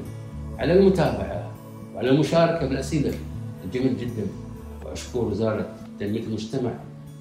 [0.59, 1.51] على المتابعة
[1.95, 3.15] وعلى المشاركة بالأسئلة.
[3.65, 4.27] الجميل جدا.
[4.85, 6.75] وأشكر وزارة تنمية المجتمع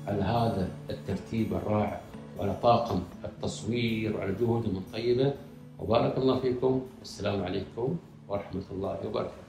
[0.07, 2.01] على هذا الترتيب الرائع
[2.39, 5.33] وعلى طاقم التصوير وعلى جهودهم الطيبة.
[5.79, 6.81] وبارك الله فيكم.
[6.99, 7.95] والسلام عليكم
[8.29, 9.40] ورحمة الله وبركاته.